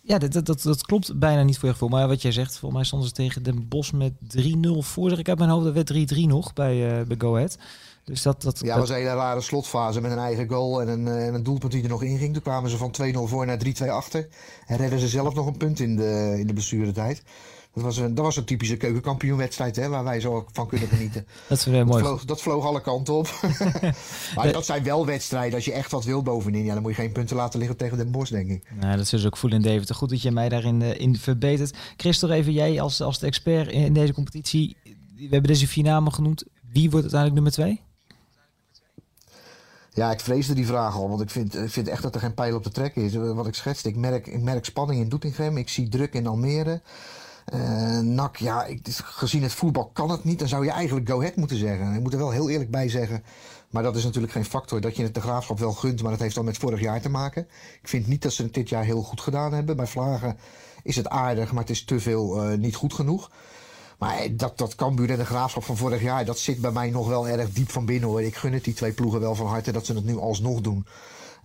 [0.00, 1.88] Ja, dat, dat, dat, klopt bijna niet voor je gevoel.
[1.88, 4.42] Maar wat jij zegt, volgens mij stonden ze tegen Den Bos met 3-0
[4.78, 5.08] voor.
[5.08, 7.58] Zeg ik uit mijn hoofd, dat werd 3-3 nog bij, uh, bij Go Ahead.
[8.04, 11.08] Dus dat, dat, ja, was een hele rare slotfase met een eigen goal en een,
[11.08, 12.32] en een doelpunt die er nog in ging.
[12.32, 14.28] Toen kwamen ze van 2-0 voor naar 3-2 achter.
[14.66, 17.22] En redden ze zelf nog een punt in de, in de blessuretijd.
[17.76, 21.26] Dat was, een, dat was een typische keukenkampioenwedstrijd hè, waar wij zo van kunnen genieten.
[21.48, 22.02] dat, is weer mooi.
[22.02, 23.40] Vloog, dat vloog alle kanten op.
[24.36, 25.54] maar dat zijn wel wedstrijden.
[25.54, 27.96] Als je echt wat wil bovenin, ja, dan moet je geen punten laten liggen tegen
[27.96, 28.70] Den Bosch, denk ik.
[28.80, 29.92] Nou, dat is dus ook voelen in David.
[29.92, 31.76] Goed dat je mij daarin uh, in verbetert.
[31.96, 34.76] Christel, even jij als, als de expert in deze competitie.
[35.14, 36.44] We hebben deze vier namen genoemd.
[36.72, 37.80] Wie wordt uiteindelijk nummer twee?
[39.92, 42.34] Ja, ik vreesde die vraag al, want ik vind, ik vind echt dat er geen
[42.34, 43.14] pijl op te trekken is.
[43.14, 46.80] Wat ik schetste, ik merk, ik merk spanning in Doetinchem, ik zie druk in Almere.
[47.54, 50.38] Uh, NAC, ja, ik, gezien het voetbal kan het niet.
[50.38, 51.94] Dan zou je eigenlijk go ahead moeten zeggen.
[51.94, 53.24] Ik moet er wel heel eerlijk bij zeggen.
[53.70, 56.02] Maar dat is natuurlijk geen factor dat je het de graafschap wel gunt.
[56.02, 57.48] Maar dat heeft dan met vorig jaar te maken.
[57.82, 59.76] Ik vind niet dat ze het dit jaar heel goed gedaan hebben.
[59.76, 60.36] Bij Vlagen
[60.82, 63.30] is het aardig, maar het is te veel uh, niet goed genoeg.
[63.98, 67.08] Maar dat, dat Cambuur en de Graafschap van vorig jaar, dat zit bij mij nog
[67.08, 68.22] wel erg diep van binnen hoor.
[68.22, 70.86] Ik gun het die twee ploegen wel van harte dat ze het nu alsnog doen.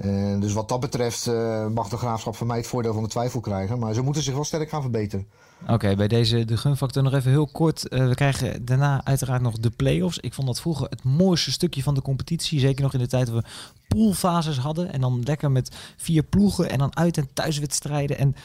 [0.05, 3.09] Uh, dus wat dat betreft uh, mag de Graafschap van mij het voordeel van de
[3.09, 3.79] twijfel krijgen.
[3.79, 5.27] Maar ze moeten zich wel sterk gaan verbeteren.
[5.67, 7.85] Oké, bij deze de gunfactor nog even heel kort.
[7.89, 10.17] Uh, we krijgen daarna uiteraard nog de play-offs.
[10.17, 12.59] Ik vond dat vroeger het mooiste stukje van de competitie.
[12.59, 13.49] Zeker nog in de tijd dat we
[13.87, 14.93] poolfases hadden.
[14.93, 18.17] En dan lekker met vier ploegen en dan uit- en thuiswedstrijden.
[18.17, 18.35] En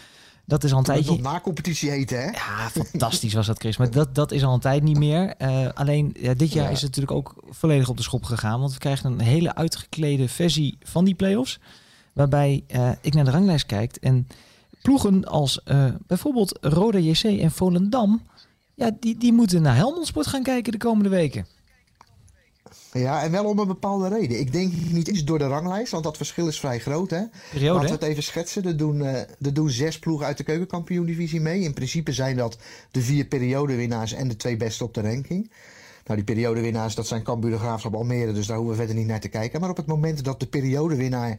[0.47, 1.23] dat is al een Toen tijdje.
[1.23, 2.31] Na competitie heten, hè?
[2.31, 3.77] Ja, fantastisch was dat, Chris.
[3.77, 5.35] Maar dat, dat is al een tijd niet meer.
[5.39, 6.71] Uh, alleen ja, dit jaar ja.
[6.71, 8.61] is het natuurlijk ook volledig op de schop gegaan.
[8.61, 11.59] Want we krijgen een hele uitgeklede versie van die play-offs.
[12.13, 13.97] Waarbij uh, ik naar de ranglijst kijk.
[13.97, 14.29] En
[14.83, 18.23] ploegen als uh, bijvoorbeeld Roda JC en Volendam.
[18.75, 21.47] Ja, die, die moeten naar Helmond Sport gaan kijken de komende weken.
[22.93, 24.41] Ja, en wel om een bepaalde reden.
[24.41, 27.11] Ik denk niet eens door de ranglijst, want dat verschil is vrij groot.
[27.11, 27.23] Hè?
[27.51, 28.65] Periode, Laten we het even schetsen.
[28.65, 31.61] Er doen, uh, er doen zes ploegen uit de keukenkampioen-divisie mee.
[31.61, 32.59] In principe zijn dat
[32.91, 35.51] de vier periodewinnaars en de twee beste op de ranking.
[36.05, 39.07] Nou, die periodewinnaars, dat zijn Cambuur de Graafschap Almere, dus daar hoeven we verder niet
[39.07, 39.61] naar te kijken.
[39.61, 41.39] Maar op het moment dat de periodewinnaar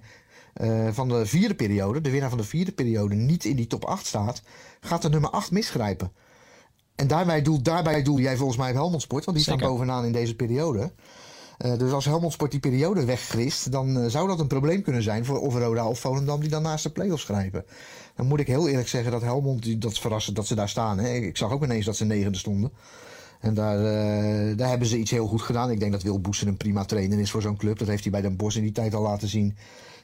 [0.61, 3.85] uh, van de vierde periode, de winnaar van de vierde periode, niet in die top
[3.85, 4.41] 8 staat,
[4.79, 6.11] gaat de nummer 8 misgrijpen.
[6.97, 9.61] En daarbij doel, daarbij doel jij volgens mij op Helmond Sport, want die Zeker.
[9.61, 10.91] staan bovenaan in deze periode.
[11.65, 15.03] Uh, dus als Helmond Sport die periode weggrist, dan uh, zou dat een probleem kunnen
[15.03, 17.65] zijn voor of Roda of Volendam die dan naast de play-offs grijpen.
[18.15, 20.99] Dan moet ik heel eerlijk zeggen dat Helmond, dat is verrassend dat ze daar staan.
[20.99, 21.13] Hè.
[21.13, 22.71] Ik zag ook ineens dat ze negende stonden.
[23.39, 25.71] En daar, uh, daar hebben ze iets heel goed gedaan.
[25.71, 27.77] Ik denk dat Wil Boesen een prima trainer is voor zo'n club.
[27.77, 29.57] Dat heeft hij bij Den Bosch in die tijd al laten zien.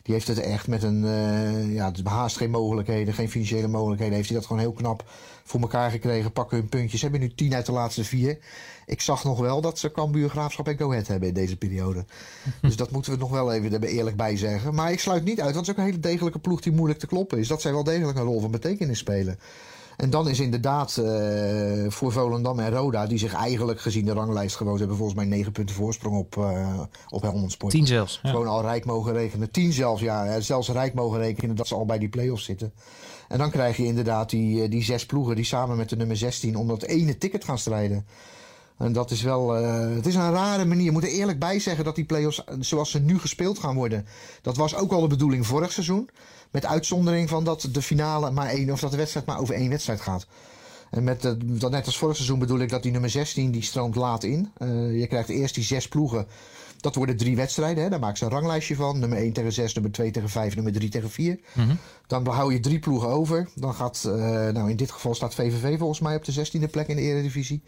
[0.03, 4.15] Die heeft het echt met een, uh, ja, haast geen mogelijkheden, geen financiële mogelijkheden.
[4.15, 5.03] Heeft hij dat gewoon heel knap
[5.43, 6.31] voor elkaar gekregen.
[6.31, 6.99] Pakken hun puntjes.
[6.99, 8.37] Ze hebben nu tien uit de laatste vier.
[8.85, 12.05] Ik zag nog wel dat ze Cambuur, Graafschap en Go Ahead hebben in deze periode.
[12.61, 14.73] dus dat moeten we nog wel even er eerlijk bij zeggen.
[14.73, 16.99] Maar ik sluit niet uit, want het is ook een hele degelijke ploeg die moeilijk
[16.99, 17.47] te kloppen is.
[17.47, 19.39] Dat zij wel degelijk een rol van betekenis spelen.
[19.97, 24.55] En dan is inderdaad uh, voor Volendam en Roda, die zich eigenlijk gezien de ranglijst
[24.55, 26.79] gewoon hebben, volgens mij negen punten voorsprong op, uh,
[27.09, 27.71] op Helmond Sport.
[27.71, 28.19] Tien zelfs.
[28.23, 28.29] Ja.
[28.29, 29.51] Gewoon al rijk mogen rekenen.
[29.51, 30.39] Tien zelfs, ja.
[30.39, 32.73] Zelfs rijk mogen rekenen dat ze al bij die play-offs zitten.
[33.27, 36.55] En dan krijg je inderdaad die, die zes ploegen die samen met de nummer 16
[36.55, 38.05] om dat ene ticket gaan strijden.
[38.77, 40.83] En dat is wel, uh, het is een rare manier.
[40.83, 44.05] Je moet er eerlijk bij zeggen dat die play-offs zoals ze nu gespeeld gaan worden.
[44.41, 46.09] Dat was ook al de bedoeling vorig seizoen.
[46.53, 49.69] Met uitzondering van dat de finale maar één, of dat de wedstrijd maar over één
[49.69, 50.25] wedstrijd gaat.
[50.89, 53.61] En met de, dat net als vorig seizoen bedoel ik dat die nummer 16 die
[53.61, 54.51] stroomt laat in.
[54.57, 56.27] Uh, je krijgt eerst die zes ploegen.
[56.77, 57.83] Dat worden drie wedstrijden.
[57.83, 57.89] Hè?
[57.89, 58.99] Daar maken ze een ranglijstje van.
[58.99, 61.39] Nummer 1 tegen 6, nummer 2 tegen 5, nummer 3 tegen 4.
[61.53, 61.77] Mm -hmm.
[62.07, 63.49] Dan hou je drie ploegen over.
[63.55, 64.13] Dan gaat, uh,
[64.49, 67.61] nou in dit geval staat VVV volgens mij op de 16e plek in de Eredivisie.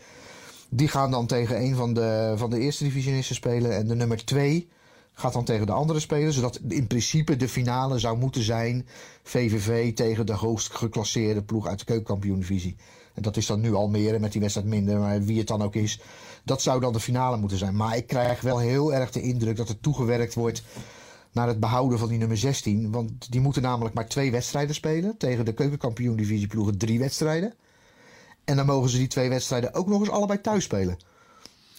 [0.70, 3.76] Die gaan dan tegen een van de, van de eerste divisionisten spelen.
[3.76, 4.70] En de nummer 2
[5.16, 6.34] gaat dan tegen de andere spelen.
[6.34, 8.88] Zodat in principe de finale zou moeten zijn
[9.24, 12.76] VVV tegen de hoogst geclasseerde ploeg uit de keukenkampioen-divisie.
[13.14, 15.76] En dat is dan nu Almere met die wedstrijd minder, maar wie het dan ook
[15.76, 16.02] is.
[16.44, 17.76] Dat zou dan de finale moeten zijn.
[17.76, 20.64] Maar ik krijg wel heel erg de indruk dat er toegewerkt wordt
[21.32, 22.92] naar het behouden van die nummer 16.
[22.92, 25.18] Want die moeten namelijk maar twee wedstrijden spelen.
[25.18, 27.54] Tegen de keukenkampioen-divisie ploegen drie wedstrijden.
[28.44, 30.98] En dan mogen ze die twee wedstrijden ook nog eens allebei thuis spelen.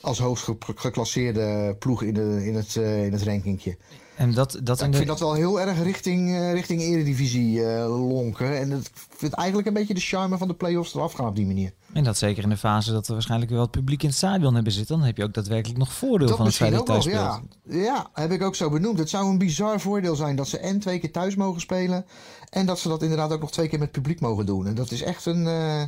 [0.07, 3.77] Als hoogst geclasseerde ploeg in, de, in, het, uh, in het rankingje.
[4.17, 7.87] En dat, dat ja, ik vind dat wel heel erg richting, uh, richting Eredivisie uh,
[8.09, 8.59] lonken.
[8.59, 11.47] En ik vind eigenlijk een beetje de charme van de play-offs eraf gaan op die
[11.47, 11.73] manier.
[11.93, 14.55] En dat zeker in de fase dat we waarschijnlijk weer wat publiek in het stadion
[14.55, 14.97] hebben zitten.
[14.97, 17.05] Dan heb je ook daadwerkelijk nog voordeel dat van het feit dat thuis.
[17.05, 17.41] Ja.
[17.63, 18.99] ja, heb ik ook zo benoemd.
[18.99, 22.07] Het zou een bizar voordeel zijn dat ze en twee keer thuis mogen spelen.
[22.51, 24.67] En dat ze dat inderdaad ook nog twee keer met publiek mogen doen.
[24.67, 25.45] En dat is echt een...
[25.45, 25.83] Uh,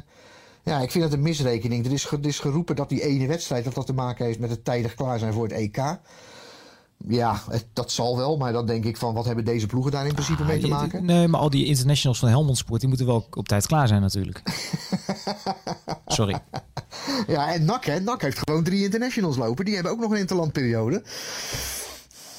[0.69, 1.87] ja, ik vind dat een misrekening.
[1.87, 4.51] Er is, er is geroepen dat die ene wedstrijd dat dat te maken heeft met
[4.51, 5.99] het tijdig klaar zijn voor het EK.
[7.07, 8.37] Ja, het, dat zal wel.
[8.37, 11.05] Maar dan denk ik van, wat hebben deze ploegen daar in principe mee te maken?
[11.05, 14.01] Nee, maar al die internationals van Helmond Sport, die moeten wel op tijd klaar zijn
[14.01, 14.43] natuurlijk.
[16.07, 16.39] Sorry.
[17.27, 18.01] Ja, en NAC, hè.
[18.01, 19.65] NAC heeft gewoon drie internationals lopen.
[19.65, 21.03] Die hebben ook nog een interlandperiode.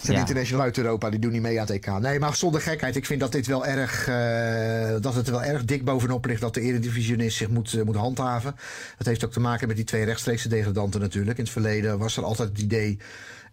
[0.02, 0.20] Zijn ja.
[0.20, 2.00] international uit Europa, die doen niet mee aan het EK.
[2.00, 2.95] Nee, maar zonder gekheid.
[2.95, 6.41] Ik vind dat dit wel erg, uh, dat het er wel erg dik bovenop ligt
[6.41, 8.56] dat de eredivisionist zich moet, uh, moet handhaven.
[8.97, 11.38] Dat heeft ook te maken met die twee rechtstreekse degradanten natuurlijk.
[11.38, 13.00] In het verleden was er altijd het idee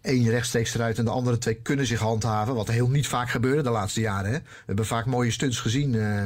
[0.01, 2.55] één rechtstreeks eruit en de andere twee kunnen zich handhaven.
[2.55, 4.31] Wat heel niet vaak gebeurde de laatste jaren.
[4.31, 4.39] Hè.
[4.39, 6.23] We hebben vaak mooie stunts gezien uh,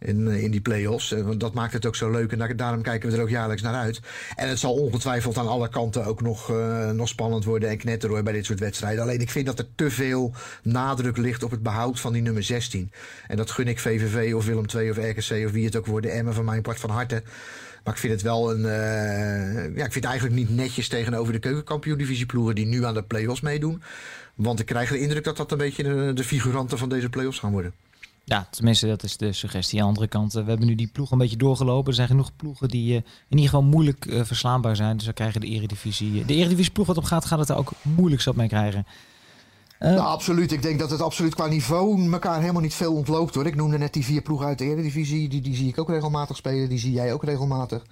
[0.00, 1.12] in, in die play-offs.
[1.12, 3.74] En dat maakt het ook zo leuk en daarom kijken we er ook jaarlijks naar
[3.74, 4.00] uit.
[4.36, 8.24] En het zal ongetwijfeld aan alle kanten ook nog, uh, nog spannend worden en knetteren
[8.24, 9.02] bij dit soort wedstrijden.
[9.02, 12.42] Alleen ik vind dat er te veel nadruk ligt op het behoud van die nummer
[12.42, 12.92] 16.
[13.26, 16.06] En dat gun ik VVV of Willem II of RKC of wie het ook wordt,
[16.06, 17.22] de Emmen van mijn part van harte.
[17.84, 18.62] Maar ik vind het wel een.
[19.76, 23.02] Ja, ik vind het eigenlijk niet netjes tegenover de keukenkampioen-divisie ploegen die nu aan de
[23.02, 23.82] play-offs meedoen.
[24.34, 27.52] Want ik krijg de indruk dat dat een beetje de figuranten van deze play-offs gaan
[27.52, 27.72] worden.
[28.30, 29.78] Ja, tenminste, dat is de suggestie.
[29.78, 31.88] Aan de andere kant, we hebben nu die ploeg een beetje doorgelopen.
[31.88, 34.96] Er zijn genoeg ploegen die uh, in ieder geval moeilijk uh, verslaanbaar zijn.
[34.96, 36.24] Dus dan krijgen de eredivisie...
[36.24, 38.86] De eredivisie ploeg wat op gaat, gaat het er ook moeilijk zat mee krijgen.
[39.80, 40.52] Uh, absoluut.
[40.52, 43.46] Ik denk dat het absoluut qua niveau elkaar helemaal niet veel ontloopt hoor.
[43.46, 45.28] Ik noemde net die vier ploegen uit de Eredivisie.
[45.28, 46.68] Die, die zie ik ook regelmatig spelen.
[46.68, 47.86] Die zie jij ook regelmatig.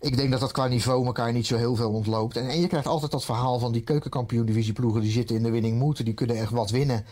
[0.00, 2.36] Ik denk dat dat qua niveau elkaar niet zo heel veel ontloopt.
[2.36, 5.00] En, en je krijgt altijd dat verhaal van die keukenkampioen-divisie ploegen.
[5.00, 6.04] Die zitten in de winning moeten.
[6.04, 7.04] Die kunnen echt wat winnen.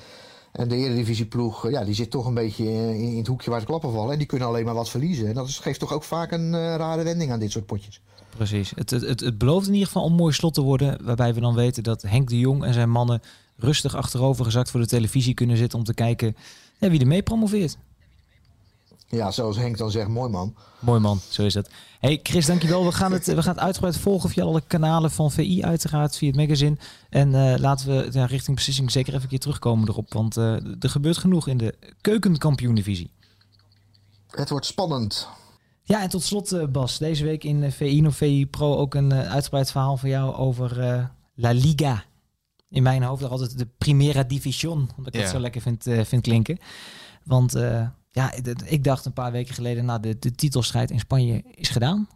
[0.52, 2.64] En de Eredivisie-ploeg, ja, die zit toch een beetje
[2.98, 4.12] in, het hoekje waar de klappen vallen.
[4.12, 5.28] En die kunnen alleen maar wat verliezen.
[5.28, 8.00] En dat geeft toch ook vaak een uh, rare wending aan dit soort potjes.
[8.36, 8.72] Precies.
[8.74, 11.04] Het, het, het, belooft in ieder geval een mooi slot te worden.
[11.04, 13.22] Waarbij we dan weten dat Henk de Jong en zijn mannen
[13.56, 16.36] rustig achterover gezakt voor de televisie kunnen zitten om te kijken
[16.78, 17.76] wie er mee promoveert.
[19.16, 20.54] Ja, zoals Henk dan zegt, mooi man.
[20.78, 21.70] Mooi man, zo is het.
[22.00, 22.84] Hey Chris, dankjewel.
[22.84, 26.28] We gaan het, we gaan het uitgebreid volgen via alle kanalen van VI uiteraard, via
[26.28, 26.76] het magazine.
[27.08, 30.12] En uh, laten we ja, richting beslissing zeker even een keer terugkomen erop.
[30.12, 33.10] Want uh, er gebeurt genoeg in de keukenkampioen-divisie.
[34.30, 35.28] Het wordt spannend.
[35.82, 39.12] Ja, en tot slot uh, Bas, deze week in VI of VI Pro ook een
[39.12, 40.76] uitgebreid verhaal van jou over
[41.34, 42.04] La Liga
[42.68, 44.90] in mijn hoofd altijd de Primera Division.
[44.96, 45.20] Omdat ik ja.
[45.20, 46.58] het zo lekker vind, uh, vind klinken.
[47.24, 48.32] Want uh, ja,
[48.64, 52.08] ik dacht een paar weken geleden, nou, de, de titelstrijd in Spanje is gedaan.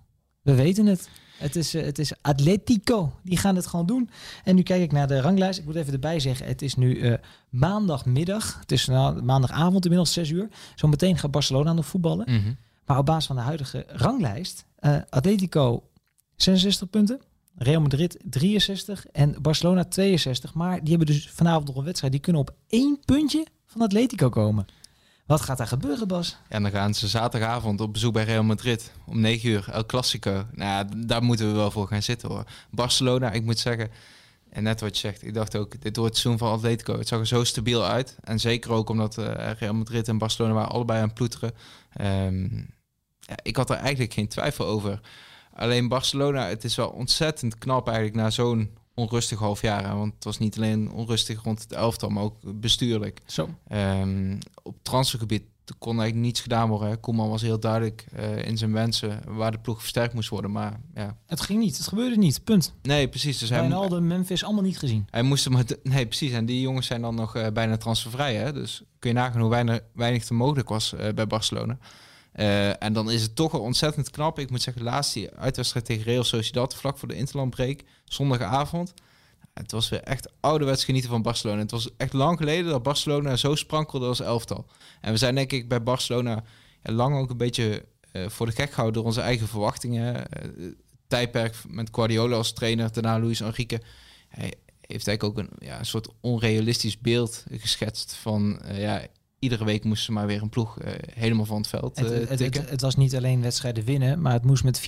[0.42, 1.08] We weten het.
[1.38, 3.12] Het is, uh, het is Atletico.
[3.22, 4.10] Die gaan het gewoon doen.
[4.44, 5.58] En nu kijk ik naar de ranglijst.
[5.58, 7.16] Ik moet even erbij zeggen, het is nu
[7.48, 8.60] maandagmiddag.
[8.60, 10.48] Het is nou, maandagavond inmiddels 6 uur.
[10.74, 12.30] Zometeen gaat Barcelona nog voetballen.
[12.30, 12.56] Mm -hmm.
[12.86, 14.64] Maar op basis van de huidige ranglijst,
[15.08, 15.82] Atletico
[16.36, 17.20] 66 punten.
[17.58, 20.54] Real Madrid 63 en Barcelona 62.
[20.54, 22.12] Maar die hebben dus vanavond nog een wedstrijd.
[22.12, 24.66] Die kunnen op één puntje van Atletico komen.
[25.26, 26.36] Wat gaat daar gebeuren, Bas?
[26.48, 29.68] Ja, dan gaan ze zaterdagavond op bezoek bij Real Madrid om 9 uur.
[29.70, 30.46] El Clasico.
[30.52, 32.44] Nou daar moeten we wel voor gaan zitten hoor.
[32.70, 33.90] Barcelona, ik moet zeggen,
[34.50, 36.98] en net wat je zegt, ik dacht ook, dit wordt het van Atletico.
[36.98, 38.16] Het zag er zo stabiel uit.
[38.24, 41.52] En zeker ook omdat uh, Real Madrid en Barcelona waren allebei aan het ploeteren.
[43.20, 45.00] Ja, ik had er eigenlijk geen twijfel over.
[45.52, 49.96] Alleen Barcelona, het is wel ontzettend knap eigenlijk na zo'n onrustig half jaar.
[49.96, 53.20] Want het was niet alleen onrustig rond het elftal, maar ook bestuurlijk.
[53.26, 53.48] Zo.
[53.72, 56.88] Um, op transfergebied er kon eigenlijk niets gedaan worden.
[56.88, 56.96] Hè.
[56.96, 60.50] Koeman was heel duidelijk eh, in zijn wensen waar de ploeg versterkt moest worden.
[60.52, 62.74] Maar ja, Het ging niet, het gebeurde niet, punt.
[62.82, 63.38] nee, precies.
[63.38, 65.06] Dus hij, Wijnaldum, Memphis, allemaal niet gezien.
[65.10, 66.32] hij moest met- Nee, precies.
[66.32, 68.34] En die jongens zijn dan nog eh, bijna transfervrij.
[68.34, 68.52] Hè?
[68.52, 71.78] Dus kun je nagaan hoe weinig, weinig er mogelijk was eh, bij Barcelona.
[72.36, 74.38] Eh, en dan is het toch ontzettend knap.
[74.38, 78.94] Ik moet zeggen, laatst die uitwedstrijd tegen Real Sociedad, vlak voor de interlandbreek, zondagavond.
[79.54, 81.60] Het was weer echt ouderwets genieten van Barcelona.
[81.60, 84.66] Het was echt lang geleden dat Barcelona zo sprankelde als elftal.
[85.00, 86.44] En we zijn denk ik bij Barcelona
[86.82, 90.14] lang ook een beetje eh, voor de gek gehouden door onze eigen verwachtingen.
[90.14, 90.74] Het
[91.06, 93.80] tijdperk met Guardiola als trainer, daarna Luis Enrique.
[94.28, 98.60] Hij heeft eigenlijk ook een, ja, een soort onrealistisch beeld geschetst van...
[98.72, 99.06] ja,
[99.50, 102.18] iedere week moesten ze maar weer een ploeg eh, helemaal van het veld Het, eh,
[102.18, 102.64] het, het, tikken.
[102.68, 104.84] het was niet alleen wedstrijden winnen, maar het moest met 4-5-0.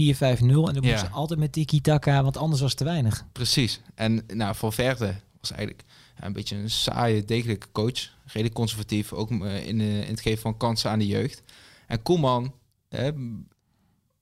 [0.68, 0.90] En dan Ja.
[0.90, 3.24] moest ze altijd met tiki-taka, want anders was het te weinig.
[3.32, 3.80] Precies.
[3.94, 5.84] En nou, Valverde was eigenlijk
[6.20, 8.10] een beetje een saaie, degelijke coach.
[8.24, 11.42] Redelijk conservatief, ook eh, in, in het geven van kansen aan de jeugd.
[11.86, 12.54] En Koeman,
[12.88, 13.10] hè,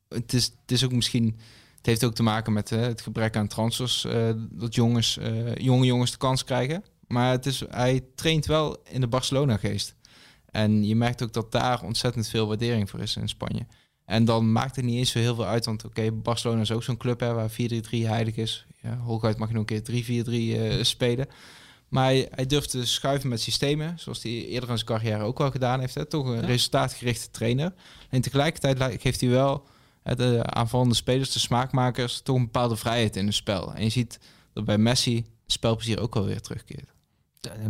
[0.09, 1.39] het, is, het is ook misschien...
[1.77, 4.07] Het heeft ook te maken met het gebrek aan transfers.
[4.51, 5.19] dat jongens,
[5.55, 6.85] jonge jongens de kans krijgen.
[7.07, 9.95] Maar het is, hij traint wel in de Barcelona-geest.
[10.57, 13.67] En je merkt ook dat daar ontzettend veel waardering voor is in Spanje.
[14.05, 15.65] En dan maakt het niet eens zo heel veel uit.
[15.65, 17.55] Want oké, Barcelona is ook zo'n club hè, waar 4-3-3
[17.91, 18.67] heilig is.
[18.83, 20.31] Ja, hooguit mag je nog een keer 3-4-3
[20.61, 21.27] eh, spelen.
[21.89, 23.99] Maar hij, hij durft te schuiven met systemen.
[23.99, 25.95] Zoals hij eerder in zijn carrière ook wel gedaan heeft.
[25.95, 26.05] Hè.
[26.07, 26.47] Toch een Ja.
[26.47, 27.73] resultaatgerichte trainer.
[28.11, 29.67] En tegelijkertijd geeft hij wel
[30.03, 33.75] de aanvallende spelers, de smaakmakers, toch een bepaalde vrijheid in het spel.
[33.75, 34.19] En je ziet
[34.53, 36.93] dat bij Messi spelplezier ook wel weer terugkeert.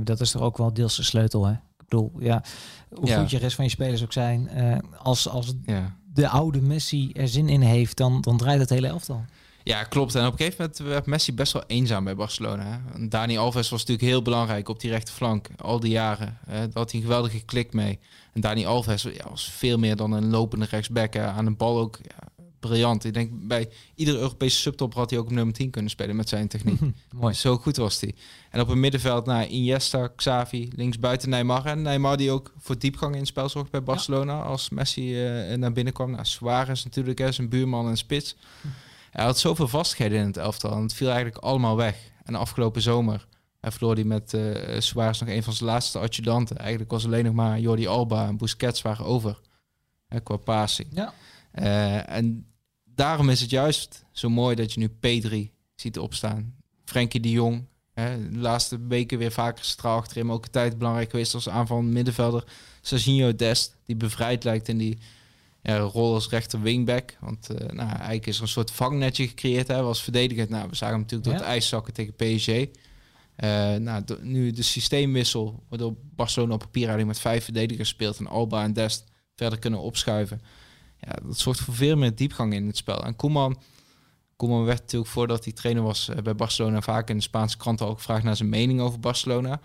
[0.00, 1.54] Dat is toch ook wel deels de sleutel, hè?
[1.88, 2.42] Bedoel, ja,
[2.90, 3.18] hoe Ja.
[3.20, 4.48] goed je rest van je spelers ook zijn.
[4.48, 5.96] eh, als, als Ja.
[6.12, 9.24] de oude Messi er zin in heeft, dan, dan draait het hele elftal.
[9.62, 10.14] Ja, klopt.
[10.14, 12.80] En op een gegeven moment werd Messi best wel eenzaam bij Barcelona.
[12.92, 13.08] Hè.
[13.08, 15.48] Dani Alves was natuurlijk heel belangrijk op die rechterflank.
[15.56, 16.38] Al die jaren.
[16.46, 16.58] Hè.
[16.60, 17.98] Daar had hij een geweldige klik mee.
[18.32, 21.14] En Dani Alves ja, was veel meer dan een lopende rechtsback.
[21.14, 21.26] Hè.
[21.26, 22.35] Aan de bal ook ja,
[22.66, 23.04] briljant.
[23.04, 26.28] Ik denk bij iedere Europese subtop had hij ook op nummer 10 kunnen spelen met
[26.28, 26.80] zijn techniek.
[27.20, 27.34] Mooi.
[27.34, 28.14] Zo goed was hij.
[28.50, 31.66] En op het middenveld, nou, Iniesta, Xavi, linksbuiten Neymar.
[31.66, 34.42] En Neymar die ook voor diepgang in het spel zorgt bij Barcelona.
[34.42, 36.10] Als Messi eh, naar binnen kwam.
[36.10, 38.36] Nou, Suarez natuurlijk, hè, zijn buurman en spits.
[39.10, 40.72] Hij had zoveel vastigheden in het elftal.
[40.72, 41.96] En het viel eigenlijk allemaal weg.
[42.24, 43.26] En de afgelopen zomer
[43.66, 46.58] hij verloor hij met eh Suarez nog een van zijn laatste adjudanten.
[46.58, 49.40] Eigenlijk was alleen nog maar Jordi Alba en Busquets waren over.
[50.08, 50.88] Hè, qua passing.
[50.92, 51.12] Ja.
[51.50, 52.46] Eh, en
[52.96, 56.54] daarom is het juist zo mooi dat je nu P3 ziet opstaan.
[56.84, 57.64] Frenkie de Jong.
[57.92, 60.26] Hè, de laatste weken weer vaker centraal achterin.
[60.26, 62.44] Maar ook een tijd belangrijk geweest als aanvallend middenvelder.
[62.80, 64.98] Serginho Dest, die bevrijd lijkt in die
[65.62, 67.16] ja, rol als rechter wingback.
[67.20, 69.68] Want eh, nou, eigenlijk is er een soort vangnetje gecreëerd.
[69.68, 70.48] Hij was verdedigend.
[70.48, 72.48] Nou, we zagen hem natuurlijk door het ijs zakken tegen PSG.
[73.36, 78.26] Eh, nou, nu de systeemwissel, waardoor Barcelona op papier eigenlijk met vijf verdedigers speelt en
[78.26, 80.40] Alba en Dest verder kunnen opschuiven.
[81.06, 83.04] Ja, dat zorgt voor veel meer diepgang in het spel.
[83.04, 83.58] En Koeman,
[84.36, 87.86] Koeman werd natuurlijk voordat hij trainer was eh, bij Barcelona vaak in de Spaanse kranten
[87.86, 89.60] ook gevraagd naar zijn mening over Barcelona.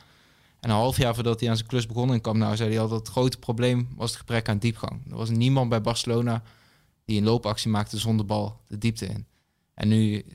[0.60, 2.80] En een half jaar voordat hij aan zijn klus begon in Camp Nou, zei hij
[2.80, 5.02] al dat het grote probleem was het gebrek aan diepgang.
[5.10, 6.44] Er was niemand bij Barcelona
[7.06, 9.26] die een loopactie maakte zonder bal de diepte in.
[9.74, 10.26] En nu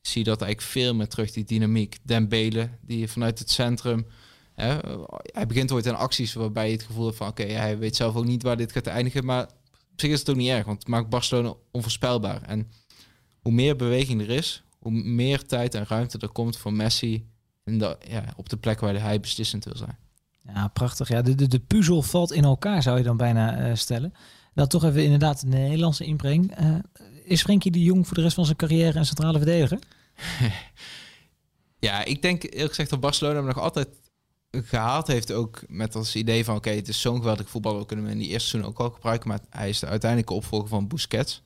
[0.00, 1.98] zie je dat eigenlijk veel meer terug, die dynamiek.
[2.02, 4.06] Dembele, die vanuit het centrum...
[4.54, 4.78] Hè,
[5.22, 7.28] hij begint ooit aan acties waarbij je het gevoel hebt van...
[7.28, 9.24] oké, hij weet zelf ook niet waar dit gaat eindigen...
[9.24, 9.48] maar
[9.96, 12.42] op zich is het ook niet erg, want het maakt Barcelona onvoorspelbaar.
[12.42, 12.70] En
[13.40, 17.26] hoe meer beweging er is, hoe meer tijd en ruimte er komt voor Messi...
[17.64, 19.98] En dat, ja, op de plek waar hij beslissend wil zijn.
[20.54, 21.08] Ja, prachtig.
[21.08, 24.12] Ja, de, de, de puzzel valt in elkaar, zou je dan bijna eh, stellen.
[24.54, 26.54] Dan toch even inderdaad de Nederlandse inbreng.
[26.54, 26.74] Eh,
[27.24, 29.78] is Frenkie de Jong voor de rest van zijn carrière een centrale verdediger?
[31.78, 33.88] Ja, ik denk eerlijk gezegd dat Barcelona hem nog altijd
[34.50, 35.32] gehaald heeft.
[35.32, 37.80] Ook met als idee van oké, het is zo'n geweldig voetballer.
[37.80, 39.28] We kunnen hem in die eerste seizoen ook al gebruiken.
[39.28, 41.42] Maar hij is de uiteindelijke opvolger van Busquets.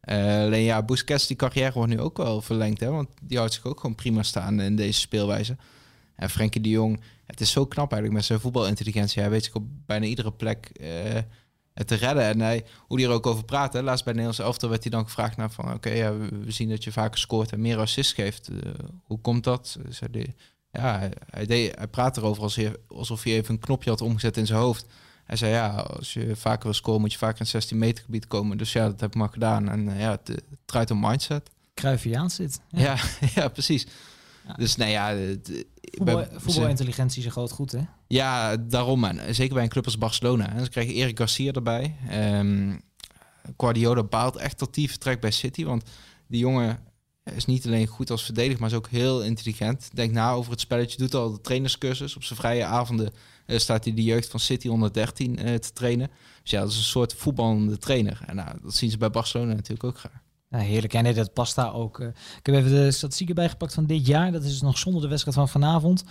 [0.00, 2.80] Eh, alleen ja, Busquets die carrière wordt nu ook wel verlengd.
[2.80, 5.56] Hè, want die houdt zich ook gewoon prima staan in deze speelwijze.
[6.16, 9.20] En Frenkie de Jong, het is zo knap eigenlijk met zijn voetbalintelligentie.
[9.20, 11.18] Hij weet zich op bijna iedere plek eh,
[11.74, 12.24] te redden.
[12.24, 13.74] En hij, hoe hij er ook over praat.
[13.74, 15.72] Laatst bij Nederlandse elftal werd hij dan gevraagd naar van...
[15.72, 18.48] oké, ja, we, zien dat je vaker scoort en meer assists geeft.
[18.48, 18.70] Eh,
[19.02, 19.78] hoe komt dat?
[19.88, 20.34] Zei hij,
[20.74, 24.36] ja, hij, deed, hij praat erover alsof hij, alsof hij even een knopje had omgezet
[24.36, 24.86] in zijn hoofd.
[25.24, 28.26] Hij zei, ja, als je vaker wil scoren, moet je vaker in 16 meter gebied
[28.26, 28.58] komen.
[28.58, 29.68] Dus ja, dat heb ik maar gedaan.
[29.68, 31.50] En eh, ja, het, het draait om mindset.
[31.74, 32.60] Cruyffiaans zit.
[32.68, 32.96] Ja,
[33.34, 33.86] ja, precies.
[34.46, 34.54] Ja.
[34.54, 35.08] Dus nee, ja...
[35.08, 35.64] Het,
[35.96, 37.80] Voetbal, voetbalintelligentie is een groot goed, hè?
[38.06, 39.04] ja, daarom.
[39.04, 40.52] En zeker bij een club als Barcelona.
[40.52, 41.96] En ze krijgen Erik Garcia erbij.
[42.08, 42.72] Ehm
[43.56, 45.64] Guardiola baalt echt tot die vertrekt bij City.
[45.64, 45.90] Want
[46.26, 46.78] die jongen
[47.32, 49.90] is niet alleen goed als verdediger, maar is ook heel intelligent.
[49.94, 52.16] Denk na over het spelletje, doet al de trainerscursus.
[52.16, 53.12] Op zijn vrije avonden
[53.46, 56.10] uh, staat hij de jeugd van City 113 uh, te trainen.
[56.42, 58.20] Dus ja, dat is een soort voetballende trainer.
[58.26, 60.22] En nou, dat zien ze bij Barcelona natuurlijk ook graag.
[60.48, 60.94] Ja, heerlijk.
[60.94, 62.00] En nee, dat past daar ook.
[62.00, 62.12] Ik
[62.42, 64.32] heb even de statistieken bijgepakt van dit jaar.
[64.32, 66.04] Dat is dus nog zonder de wedstrijd van vanavond.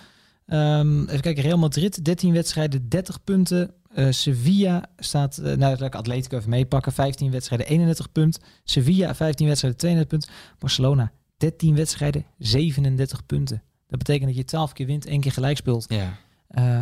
[0.47, 3.73] Um, even kijken, Real Madrid, 13 wedstrijden, 30 punten.
[3.95, 8.41] Uh, Sevilla staat, uh, nou dat Atletico even meepakken, 15 wedstrijden, 31 punten.
[8.63, 10.29] Sevilla, 15 wedstrijden, 32 punten.
[10.59, 13.63] Barcelona, 13 wedstrijden, 37 punten.
[13.87, 15.85] Dat betekent dat je 12 keer wint, één keer gelijk speelt.
[15.89, 16.17] Ja.
[16.49, 16.81] Uh,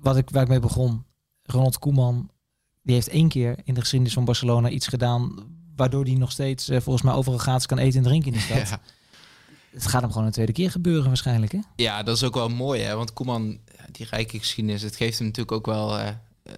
[0.00, 1.04] wat ik, waar ik mee begon,
[1.42, 2.30] Ronald Koeman,
[2.82, 5.34] die heeft één keer in de geschiedenis van Barcelona iets gedaan
[5.76, 8.68] waardoor hij nog steeds volgens mij overal gratis kan eten en drinken in de stad.
[8.68, 8.80] Ja.
[9.72, 11.58] Het gaat hem gewoon een tweede keer gebeuren waarschijnlijk, hè?
[11.76, 12.96] Ja, dat is ook wel mooi, hè?
[12.96, 13.58] Want Koeman,
[13.90, 16.54] die rijke geschiedenis, het geeft hem natuurlijk ook wel uh, uh,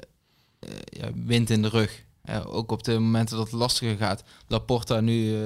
[0.84, 2.04] ja, wind in de rug.
[2.46, 4.24] ook op de momenten dat het lastiger gaat.
[4.46, 5.36] Laporta nu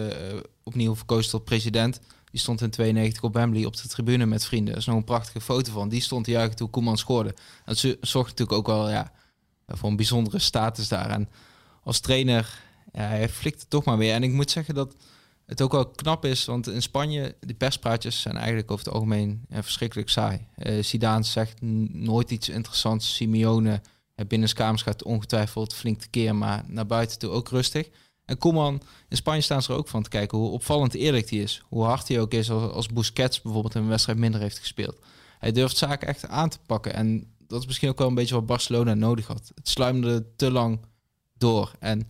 [0.62, 2.00] opnieuw verkozen tot president.
[2.30, 4.72] Die stond in 92 op Wembley op de tribune met vrienden.
[4.72, 5.88] Er is nog een prachtige foto van.
[5.88, 7.34] Die stond juichen toen Koeman scoorde.
[7.64, 9.12] Dat zorgt natuurlijk ook wel ja,
[9.66, 11.10] voor een bijzondere status daar.
[11.10, 11.28] En
[11.82, 12.60] als trainer,
[12.92, 14.14] hij flikt het toch maar weer.
[14.14, 14.94] En ik moet zeggen dat
[15.49, 19.44] het ook wel knap is, want in Spanje, die perspraatjes zijn eigenlijk over het algemeen
[19.49, 20.46] ja, verschrikkelijk saai.
[20.57, 21.61] Uh, Zidane zegt
[21.92, 23.14] nooit iets interessants.
[23.14, 23.80] Simeone
[24.16, 27.88] uh, binnenskamers gaat ongetwijfeld flink tekeer, maar naar buiten toe ook rustig.
[28.24, 31.38] En Koeman, in Spanje staan ze er ook van te kijken hoe opvallend eerlijk hij
[31.38, 31.62] is.
[31.68, 34.99] Hoe hard hij ook is als, als Busquets bijvoorbeeld een wedstrijd minder heeft gespeeld.
[35.38, 36.94] Hij durft zaken echt aan te pakken.
[36.94, 39.53] En dat is misschien ook wel een beetje wat Barcelona nodig had.
[39.55, 40.80] Het sluimde te lang
[41.36, 41.72] door.
[41.78, 42.09] En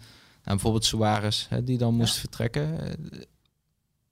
[0.49, 2.79] nou, bijvoorbeeld Suarez, hè, die dan moest vertrekken.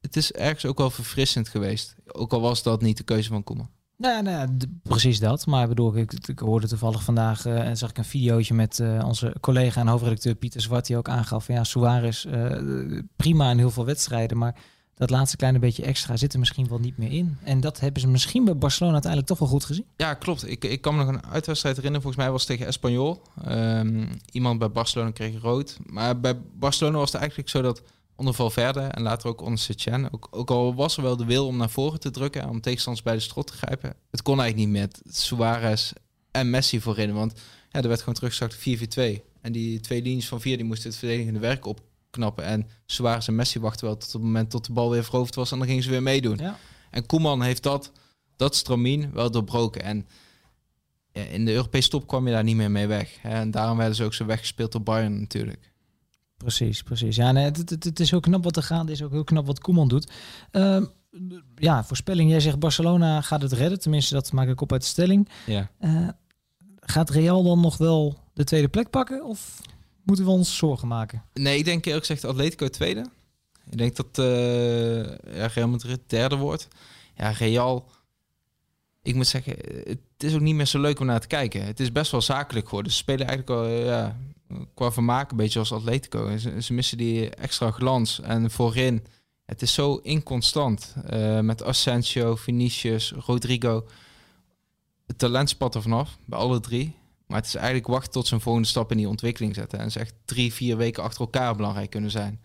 [0.00, 1.94] Het is ergens ook wel verfrissend geweest.
[2.06, 3.70] Ook al was dat niet de keuze van Koeman.
[3.96, 4.48] Nou, nou
[4.82, 5.46] precies dat.
[5.46, 9.04] Maar bedoel, ik, ik hoorde toevallig vandaag uh, en zag ik een videootje met uh,
[9.06, 13.58] onze collega en hoofdredacteur Pieter Zwart, die ook aangaf van ja, Suarez uh, prima in
[13.58, 14.56] heel veel wedstrijden, maar
[14.96, 17.38] dat laatste kleine beetje extra zit er misschien wel niet meer in.
[17.42, 19.84] En dat hebben ze misschien bij Barcelona uiteindelijk toch wel goed gezien.
[19.96, 20.48] Ja, klopt.
[20.48, 22.02] Ik, ik kan me nog een uitwedstrijd herinneren.
[22.02, 23.22] Volgens mij was het tegen Espanyol.
[23.48, 25.78] Um, iemand bij Barcelona kreeg rood.
[25.86, 27.82] Maar bij Barcelona was het eigenlijk zo dat
[28.14, 30.12] onder Valverde en later ook onder Setien.
[30.12, 33.04] Ook, ook al was er wel de wil om naar voren te drukken, om tegenstanders
[33.04, 33.94] bij de strot te grijpen.
[34.10, 35.92] Het kon eigenlijk niet met Suarez
[36.30, 37.12] en Messi voorin.
[37.12, 37.32] Want
[37.70, 38.56] ja, er werd gewoon teruggezakt
[39.18, 39.22] 4-4-2.
[39.40, 41.66] En die twee linies van vier die moesten het verdedigende werk
[42.16, 42.44] opknappen.
[42.44, 45.52] En Suarez en Messi wachten wel tot het moment tot de bal weer veroverd was.
[45.52, 46.36] En dan gingen ze weer meedoen.
[46.36, 46.58] Ja.
[46.90, 47.92] En Koeman heeft dat,
[48.36, 49.82] dat stramien wel doorbroken.
[49.82, 50.06] En
[51.12, 53.18] in de Europese top kwam je daar niet meer mee weg.
[53.22, 55.72] En daarom werden ze ook zo weggespeeld door Bayern natuurlijk.
[56.36, 57.16] Precies, precies.
[57.16, 58.80] Ja, nee, het, het, het is ook knap wat er gaat.
[58.80, 60.12] Het is ook heel knap wat Koeman doet.
[60.52, 60.82] Uh,
[61.54, 62.30] ja, voorspelling.
[62.30, 63.80] Jij zegt Barcelona gaat het redden.
[63.80, 65.28] Tenminste, dat maak ik op uit de stelling.
[65.46, 65.70] Ja.
[65.80, 66.08] Uh,
[66.80, 69.24] gaat Real dan nog wel de tweede plek pakken?
[69.24, 69.60] Of
[70.06, 71.22] moeten we ons zorgen maken?
[71.32, 73.06] Nee, ik denk eerlijk gezegd Atletico tweede.
[73.70, 75.04] Ik denk dat uh,
[75.36, 76.68] ja, Real Madrid derde wordt.
[77.14, 77.88] Ja, Real...
[79.02, 81.64] Ik moet zeggen, het is ook niet meer zo leuk om naar te kijken.
[81.64, 82.92] Het is best wel zakelijk geworden.
[82.92, 84.16] Ze spelen eigenlijk al ja,
[84.74, 86.36] qua vermaak een beetje als Atletico.
[86.36, 88.20] Ze, missen die extra glans.
[88.20, 89.04] En voorin,
[89.44, 90.94] het is zo inconstant.
[91.10, 93.86] Uh, met Asensio, Vinicius, Rodrigo.
[95.06, 96.94] Het talent spat er vanaf, bij alle drie.
[97.26, 99.78] Maar het is eigenlijk wachten tot ze een volgende stap in die ontwikkeling zetten.
[99.78, 102.40] En ze echt drie, vier weken achter elkaar belangrijk kunnen zijn.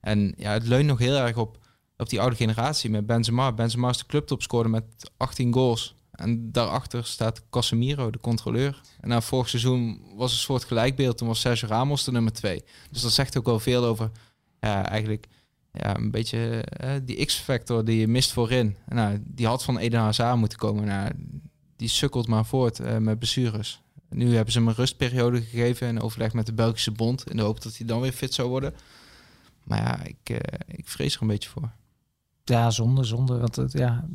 [0.00, 1.58] En ja, het leunt nog heel erg op,
[1.96, 3.52] op die oude generatie met Benzema.
[3.52, 4.84] Benzema is de clubtop scoorde met
[5.16, 5.94] 18 goals.
[6.10, 8.80] En daarachter staat Casemiro, de controleur.
[9.00, 11.18] En na vorig seizoen was een soort gelijkbeeld.
[11.18, 12.64] Toen was Sergio Ramos de nummer twee.
[12.90, 14.10] Dus dat zegt ook wel veel over
[14.60, 15.26] eigenlijk
[15.72, 18.76] ja, een beetje uh, die X-factor die je mist voorin.
[18.88, 20.84] Nou, die had van Eden Hazard moeten komen.
[20.84, 21.10] Nou,
[21.76, 23.82] die sukkelt maar voort uh, met blessures.
[24.16, 27.30] Nu hebben ze hem een rustperiode gegeven in overleg met de Belgische bond.
[27.30, 28.74] In de hoop dat hij dan weer fit zou worden.
[29.62, 30.36] Maar ja, ik, uh,
[30.66, 31.70] ik vrees er een beetje voor.
[32.44, 33.38] Ja, zonde, zonde.
[33.38, 34.08] Want het, ja,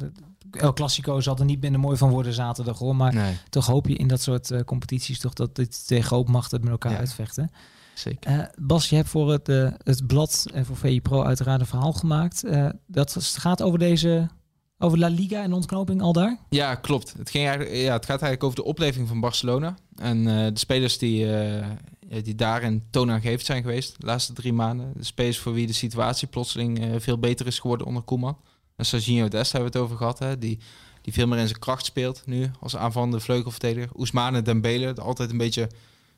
[0.51, 2.95] El Clasico zal er niet minder mooi van worden zaterdag hoor.
[2.95, 3.37] Maar nee.
[3.49, 6.91] toch hoop je in dat soort uh, competities toch dat dit twee grootmachten met elkaar
[6.91, 6.97] ja.
[6.97, 7.51] uitvechten.
[7.93, 8.31] Zeker.
[8.31, 11.65] Uh, Bas, je hebt voor het, uh, het blad en voor VI Pro uiteraard een
[11.65, 12.43] verhaal gemaakt.
[12.87, 14.29] dat gaat over deze
[14.81, 16.37] over La Liga en ontknoping al daar?
[16.49, 17.13] Ja, klopt.
[17.17, 19.75] Het, ging eigenlijk, ja, het gaat eigenlijk over de opleving van Barcelona.
[19.95, 21.27] En de spelers die,
[22.23, 24.91] die daarin toonaangevend zijn geweest de laatste drie maanden.
[24.95, 28.37] De spelers voor wie de situatie plotseling veel beter is geworden onder Koeman.
[28.75, 30.59] En Serginho Dest hebben we het over gehad, hè, die,
[31.01, 33.89] die veel meer in zijn kracht speelt nu als aanvallende vleugelverdediger.
[33.97, 35.69] Ousmane Dembele, altijd een beetje,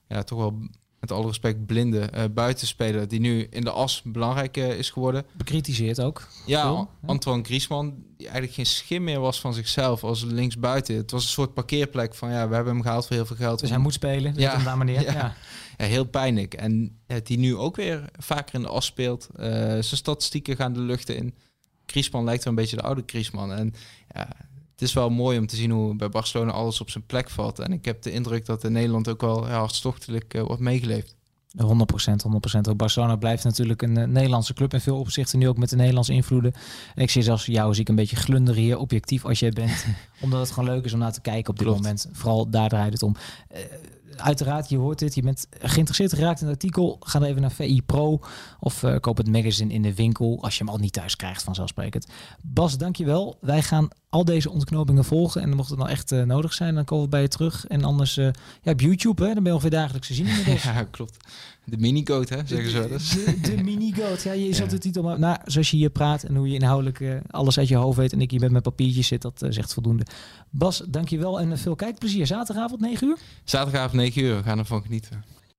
[0.08, 0.60] ja, toch wel
[1.04, 5.26] met alle respect blinde uh, buitenspeler die nu in de as belangrijk uh, is geworden.
[5.32, 6.28] Bekritiseerd ook.
[6.46, 10.96] Ja, Veel, Antoine Griezmann, die eigenlijk geen schim meer was van zichzelf als linksbuiten.
[10.96, 13.60] Het was een soort parkeerplek van ja, we hebben hem gehaald voor heel veel geld.
[13.60, 15.02] Dus hij moet spelen, ja, op dat manier.
[15.04, 15.12] Ja.
[15.12, 15.36] ja.
[15.78, 15.86] ja.
[15.86, 16.54] heel pijnlijk.
[16.54, 19.28] En ja, die nu ook weer vaker in de as speelt.
[19.36, 21.36] Uh, zijn statistieken gaan de lucht in.
[21.86, 23.54] Kriesman lijkt wel een beetje de oude Kriesman.
[23.54, 23.74] En
[24.14, 24.28] ja,
[24.84, 27.60] is wel mooi om te zien hoe bij Barcelona alles op zijn plek valt.
[27.60, 31.16] En ik heb de indruk dat in Nederland ook wel ja, hartstochtelijk uh, wordt meegeleefd.
[31.62, 31.66] 100%, 100%.
[32.70, 35.40] Ook Barcelona blijft natuurlijk een uh, Nederlandse club in veel opzichten.
[35.40, 36.54] Nu ook met de Nederlandse invloeden.
[36.96, 39.86] En ik zie zelfs jou zie ik een beetje glunderen hier, objectief als jij bent.
[40.22, 41.82] omdat het gewoon leuk is om naar te kijken op dit Klopt.
[41.82, 42.08] moment.
[42.12, 43.16] Vooral daar draait het om.
[43.52, 43.60] Uh,
[44.16, 45.16] uiteraard, je hoort dit.
[45.16, 46.98] Je bent geïnteresseerd geraakt in het artikel.
[47.00, 48.20] Ga dan even naar VI Pro
[48.60, 51.44] of uh, koop het magazine in de winkel als je hem al niet thuis krijgt,
[51.44, 52.08] vanzelfsprekend.
[52.42, 53.38] Bas, dankjewel.
[53.42, 55.42] Wij gaan al deze ontknopingen volgen.
[55.42, 57.68] En mocht het nou echt uh, nodig zijn, dan komen we bij je terug.
[57.68, 58.28] En anders, uh,
[58.62, 60.28] ja, op YouTube, hè, dan ben je ongeveer dagelijks te zien.
[60.64, 61.18] ja, klopt.
[61.64, 63.10] De mini-goat, hè, zeggen ze wel eens.
[63.10, 65.20] De, de, de mini-goat, ja, je zat de titel maar...
[65.20, 68.14] Nou, zoals je hier praat en hoe je inhoudelijk uh, alles uit je hoofd weet...
[68.14, 70.06] en ik hier met mijn papiertjes zit, dat zegt voldoende.
[70.50, 72.28] Bas, dankjewel en veel kijkplezier.
[72.28, 73.18] Zaterdagavond 9 uur?
[73.44, 75.24] Zaterdagavond 9 uur, we gaan ervan genieten.